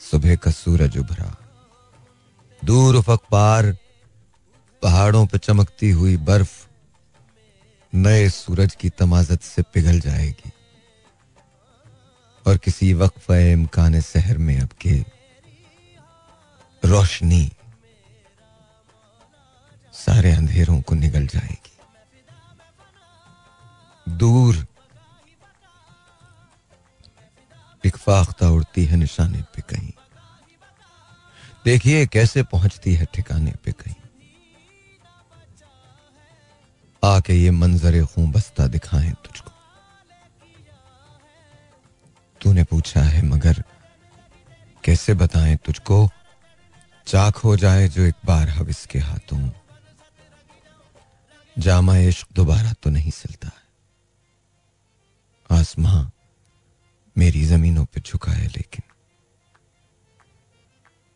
[0.01, 1.37] सुबह का सूरज उभरा।
[2.65, 3.77] दूर उफक पार,
[4.83, 6.67] पहाड़ों पर चमकती हुई बर्फ़
[7.95, 10.51] नए सूरज की तमाजत से पिघल जाएगी।
[12.47, 15.05] और किसी वक्फ इम्कान शहर में अब के
[16.85, 17.53] रोशनी
[19.93, 21.71] सारे अंधेरों को निगल जाएगी।
[24.09, 24.67] दूर
[27.87, 29.93] एक फाख्ता उड़ती है निशाने पे कहीं।
[31.65, 33.95] देखिए कैसे पहुँचती है ठिकाने पे कहीं।
[37.05, 39.52] आके ये मंजर खूं बस्ता दिखाएँ तुझको।
[42.43, 43.65] तूने पूछा है, मगर
[44.85, 46.11] कैसे बताएँ तुझको?
[47.07, 49.51] चाक हो जाए जो एक बार हविस के हाथों।
[51.59, 53.63] जामा इश्क दोबारा तो नहीं सिलता है।
[55.59, 56.11] आसमां
[57.19, 58.83] मेरी जमीनों पे झुका है, लेकिन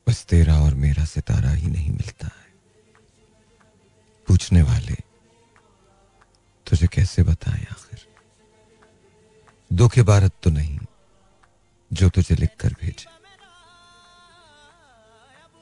[0.09, 2.55] बस तेरा और मेरा सितारा ही नहीं मिलता है।
[4.27, 4.97] पूछने वाले,
[6.67, 8.07] तुझे कैसे बताएँ आखिर?
[9.73, 10.79] दुख इबारत तो नहीं
[11.93, 13.07] जो तुझे लिख कर भेजे।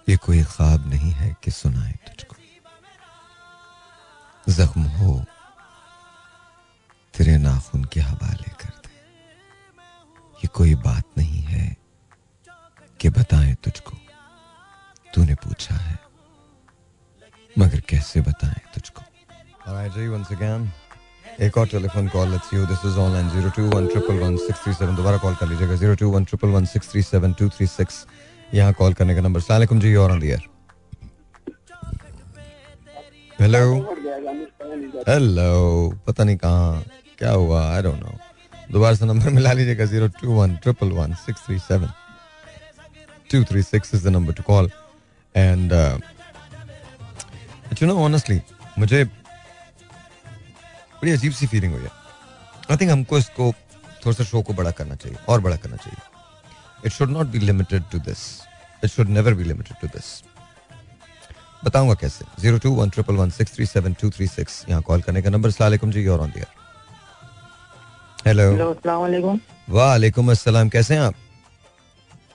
[0.08, 2.36] ये कोई ख्वाब नहीं है कि सुनाए तुझको।
[4.52, 5.24] जख्म हो
[7.14, 8.94] तेरे नाखून के हवाले कर दे।
[10.34, 11.76] ये कोई बात नहीं है
[13.00, 13.96] कि बताए तुझको।
[15.14, 15.98] तूने पूछा है
[17.58, 19.02] मगर कैसे बताएँ तुझको?
[19.68, 20.83] Alright, जी once again.
[21.42, 28.06] एक और telephone call let's you this is online 021111637 दोबारा कॉल कर लीजिएगा 021111637
[28.54, 30.12] यहाँ कॉल करने का नंबर सलाम जी और
[33.38, 33.60] हेलो
[35.08, 36.84] हेलो पता नहीं कहाँ,
[37.18, 37.62] क्या हुआ?
[37.74, 38.18] आई डोंट नो
[38.72, 41.88] दोबारा से नंबर मिला लीजिएगा zero two one triple one six three seven
[43.30, 44.70] two three six is the number to call
[45.34, 45.72] and
[47.82, 48.40] you know honestly
[48.78, 49.04] मुझे
[51.04, 51.90] बड़ी अजीब सी फीलिंग हुई है।
[52.70, 53.52] आई थिंक हमको इसको
[54.04, 57.38] थोड़ा सा शो को बड़ा करना चाहिए और बड़ा करना चाहिए। It should not be
[57.38, 58.20] limited to this
[58.84, 60.06] it should never be limited to this
[61.64, 62.24] बताऊँगा कैसे?
[62.40, 65.30] Zero two one triple one six three seven two three six यहाँ कॉल करने का
[65.30, 66.46] नंबर सलाम जी और ऑन दिया
[68.26, 68.74] हेलो
[69.68, 71.14] वालेकुम। अस्सलाम कैसे हैं आप?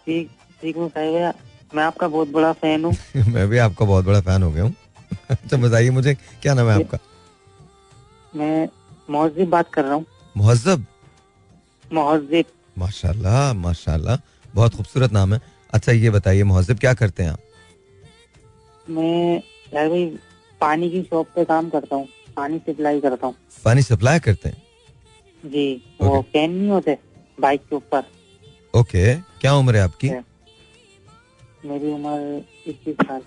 [0.05, 0.29] ठीक
[0.61, 0.91] ठीक हूँ
[1.75, 2.95] मैं आपका बहुत बड़ा फ़ैन हूँ।
[3.33, 4.73] मैं भी आपका बहुत बड़ा फ़ैन हो गया हूँ।
[5.29, 6.97] अच्छा बताइए मुझे क्या नाम है आपका?
[8.35, 8.69] मैं
[9.09, 10.05] मोहजिब बात कर रहा हूँ।
[10.37, 10.85] मोहज्जब?
[11.93, 12.45] मोहजिब
[12.77, 14.17] माशाल्लाह माशाल्लाह।
[14.55, 15.41] बहुत खूबसूरत नाम है।
[15.73, 17.39] अच्छा ये बताइए मोहजिब क्या करते हैं आप?
[18.89, 19.39] मैं
[19.73, 20.19] भाई
[20.61, 24.63] पानी की शॉप पे काम करता हूँ। पानी सप्लाई करता हूँ। पानी सप्लाई करते हैं?
[25.45, 26.97] जी वो कैन नहीं होते
[27.39, 28.03] बाइक के ऊपर।
[28.75, 30.09] ओके क्या उम्र है आपकी?
[31.65, 33.21] मेरी उम्र इक्कीस साल।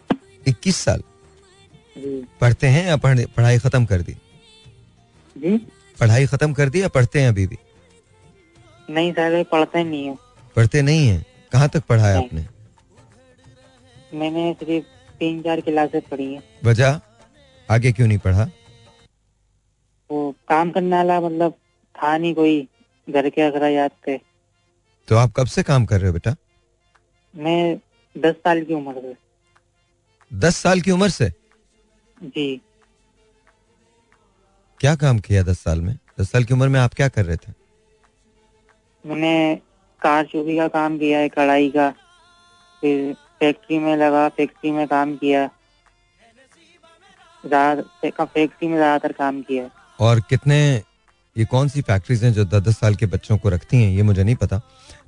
[0.48, 1.02] इक्कीस साल।
[1.98, 4.16] जी। पढ़ते हैं या पढ़- पढ़ाई खत्म कर दी?
[5.38, 5.56] जी।
[6.00, 7.58] पढ़ाई खत्म कर दी या पढ़ते हैं अभी भी?
[8.90, 10.16] नहीं सर पढ़ते नहीं है।
[10.56, 11.24] पढ़ते नहीं हैं?
[11.52, 12.46] कहाँ तक पढ़ा है आपने?
[14.14, 14.86] मैंने सिर्फ़
[15.18, 17.00] तीन चार क्लासेस पढ़ी हैं। वजह?
[17.68, 18.48] आगे क्यों नहीं पढ़ा?
[20.10, 21.52] वो काम करने वाला मतलब
[21.94, 22.60] था नहीं कोई
[23.08, 24.20] घर के अखराजात पे
[25.08, 26.34] तो आप कब से काम कर रहे हो बेटा?
[27.34, 27.76] मैं
[28.18, 29.14] दस साल की उम्र से।
[30.30, 31.28] दस साल की उम्र से?
[32.22, 32.60] जी।
[34.82, 35.94] क्या काम किया दस साल में?
[36.20, 37.52] दस साल की उम्र में आप क्या कर रहे थे?
[39.04, 39.34] मैंने
[40.02, 41.88] कार चोरी का काम किया है कढ़ाई का
[42.82, 45.46] फिर फैक्ट्री में लगा फैक्ट्री में काम किया।
[47.44, 49.68] ज़्यादा फैक्ट्री में ज़्यादातर काम किया।
[49.98, 50.58] और कितने
[51.36, 54.02] ये कौन सी फैक्ट्रीज हैं जो दस दस साल के बच्चों को रखती हैं ये
[54.02, 54.60] मुझे नहीं पता।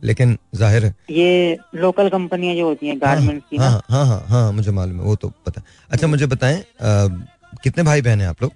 [0.05, 4.25] लेकिन ज़ाहिर है। ये लोकल कंपनियाँ जो होती हैं गारमेंट्स की ना। हाँ हाँ हाँ
[4.29, 7.27] हाँ मुझे मालूम है वो तो पता अच्छा मुझे बताएँ अ,
[7.63, 8.53] कितने भाई बहन हैं आप लोग?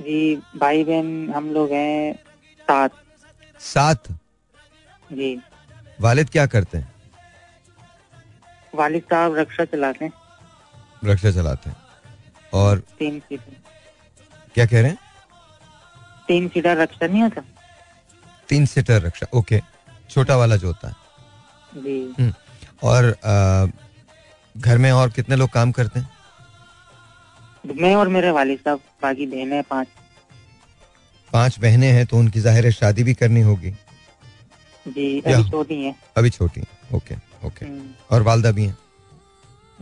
[0.00, 2.14] जी भाई बहन हम लोग हैं
[2.60, 2.92] सात
[3.60, 4.04] सात
[5.12, 5.40] जी।
[6.00, 6.92] वालिद क्या करते हैं?
[8.74, 10.12] वालिद साहब रक्षा चलाते हैं।
[11.04, 11.76] रक्षा चलाते हैं।
[12.54, 13.52] और तीन सीटर
[14.54, 14.98] क्या कह रहे हैं?
[16.28, 17.42] तीन सीटर रक्षा नहीं होता?
[18.48, 19.60] तीन सीटर रक्षा ओके।
[20.10, 20.94] छोटा वाला जो होता है।
[21.82, 22.34] जी। हम्म,
[22.82, 23.66] और आ,
[24.56, 26.13] घर में और कितने लोग काम करते हैं?
[27.64, 29.88] मैं और मेरे वालिद साहब बाकी बहनें पाँच।
[31.32, 33.70] पाँच बहनें हैं तो उनकी ज़ाहिर है शादी भी करनी होगी।
[34.86, 36.62] जी अभी छोटी हैं। अभी छोटी
[36.94, 37.14] ओके
[37.46, 38.76] ओके। हम्म, और वालदा भी हैं?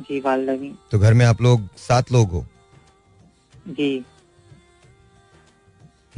[0.01, 2.45] जी वालदा भी। तो घर में आप लोग सात लोग हो?
[3.69, 4.05] जी।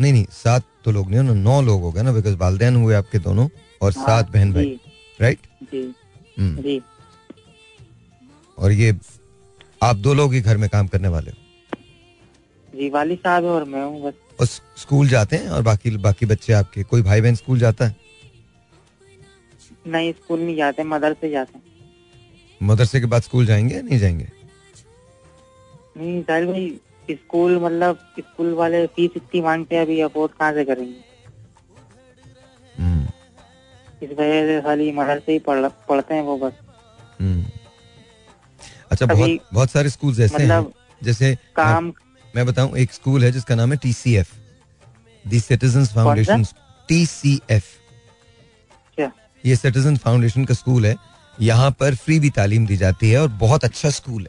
[0.01, 2.77] नहीं नहीं सात तो लोग नहीं हो ना नौ लोग हो गए ना बिकॉज़ वालदेन
[2.77, 3.49] हुए आपके दोनों
[3.83, 4.79] और हाँ, सात बहन भाई
[5.21, 5.83] राइट जी।
[6.39, 6.81] हम्म, जी।
[8.59, 8.97] और ये
[9.83, 11.37] आप दो लोग ही घर में काम करने वाले हो?
[12.75, 14.47] जी वालिद साहब और मैं हूँ बस। और
[14.77, 17.97] स्कूल जाते हैं और बाकी बाकी बच्चे आपके कोई भाई बहन स्कूल जाता है?
[19.87, 21.63] नहीं स्कूल नहीं जाते मदरसे जाते हैं।
[22.61, 24.29] मदरसे के बाद स्कूल जाएँगे नहीं जाएँगे?
[25.97, 26.69] नहीं साहिल भाई
[27.11, 31.01] स्कूल मतलब स्कूल वाले फ़ीस इतनी मांगते हैं अभी अफोर्ड कहाँ से करेंगे?
[32.79, 33.07] हम्म,
[34.03, 36.53] इस वजह से खाली मदरसे ही पढ़ पढ़ते हैं वो बस।
[37.21, 37.45] हम्म।
[38.91, 40.73] अच्छा बहुत बहुत सारे स्कूल ऐसे मतलब हैं
[41.03, 41.91] जैसे काम
[42.35, 44.31] मैं, बताऊँ एक स्कूल है जिसका नाम है TCF
[45.25, 46.45] the citizen foundation
[46.89, 47.41] T C?
[47.51, 47.65] F
[49.45, 50.95] ये सिटीजन फाउंडेशन का स्कूल है।
[51.39, 54.29] यहाँ पर फ्री भी तालीम दी जाती है और बहुत अच्छा स्कूल है।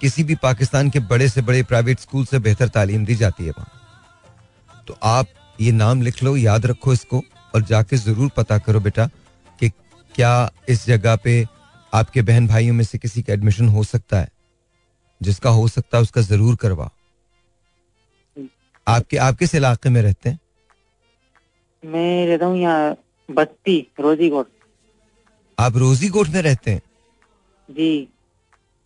[0.00, 3.50] किसी भी पाकिस्तान के बड़े से बड़े प्राइवेट स्कूल से बेहतर तालीम दी जाती है
[3.50, 5.26] वहाँ। तो आप
[5.58, 7.22] ये नाम लिख लो याद रखो इसको
[7.54, 9.06] और जाके ज़रूर पता करो बेटा
[9.58, 9.68] कि
[10.14, 11.44] क्या इस जगह पे
[11.92, 14.28] आपके बहन भाइयों में से किसी का एडमिशन हो सकता है।
[15.20, 16.90] जिसका हो सकता है उसका ज़रूर करवा
[18.86, 20.38] आपके आप किस इलाके में रहते हैं?
[21.82, 22.96] मैं रहता हूँ यहाँ
[23.28, 24.48] बस्ती रोजी कोट
[25.58, 26.82] आप रोजी कोट में रहते हैं?
[27.68, 28.08] जी।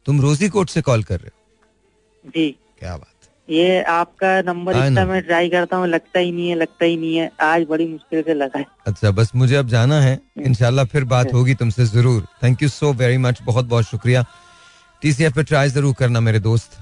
[0.06, 2.30] तुम रोजी कोट से कॉल कर रहे हो?
[2.30, 3.12] जी। क्या बात।
[3.48, 7.16] ये आपका नंबर इतना मैं ट्राई करता हूँ लगता ही नहीं है लगता ही नहीं
[7.16, 11.04] है। आज बड़ी मुश्किल से लगा है। अच्छा बस मुझे अब जाना है। इनशाला फिर
[11.04, 14.24] बात होगी तुमसे ज़रूर। Thank you so very much बहुत बहुत शुक्रिया
[15.02, 16.78] टीसीएफ पे ट्राई ज़रूर करना मेरे दोस्त।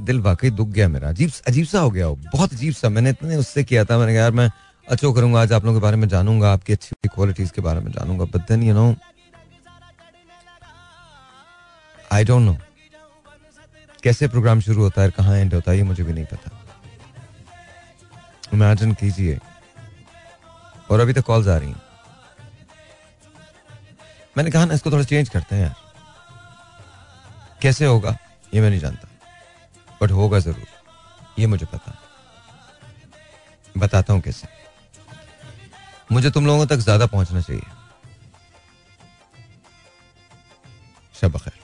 [0.00, 3.10] दिल वाकई दुख गया मेरा। अजीब अजीब सा हो गया वो। बहुत अजीब सा। मैंने
[3.10, 4.50] इतने उससे किया था। मैंने कहा, यार, मैं
[4.88, 7.92] अच्छा करूँगा। आज आप लोगों के बारे में जानूँगा। आपकी अच्छी क्वालिटीज के बारे में
[7.92, 8.94] जानूँगा। But then you know
[12.12, 12.56] I don't know
[14.02, 16.50] कैसे प्रोग्राम शुरू होता है कहाँ एंड होता है, ये मुझे भी नहीं पता।
[18.54, 19.38] इमेजिन कीजिए।
[20.90, 21.82] और अभी तक कॉल्स आ रही हैं।
[24.36, 25.74] मैंने कहा ना, इसको थोड़ा चेंज करते हैं यार।
[27.62, 28.16] कैसे होगा,
[28.54, 29.08] ये मैं नहीं जानता।
[30.02, 30.66] बट होगा ज़रूर।
[31.38, 31.98] ये मुझे पता
[33.78, 34.48] बताता हूँ कैसे।
[36.12, 37.62] मुझे तुम लोगों तक ज़्यादा पहुँचना चाहिए।
[41.20, 41.60] शब खैर।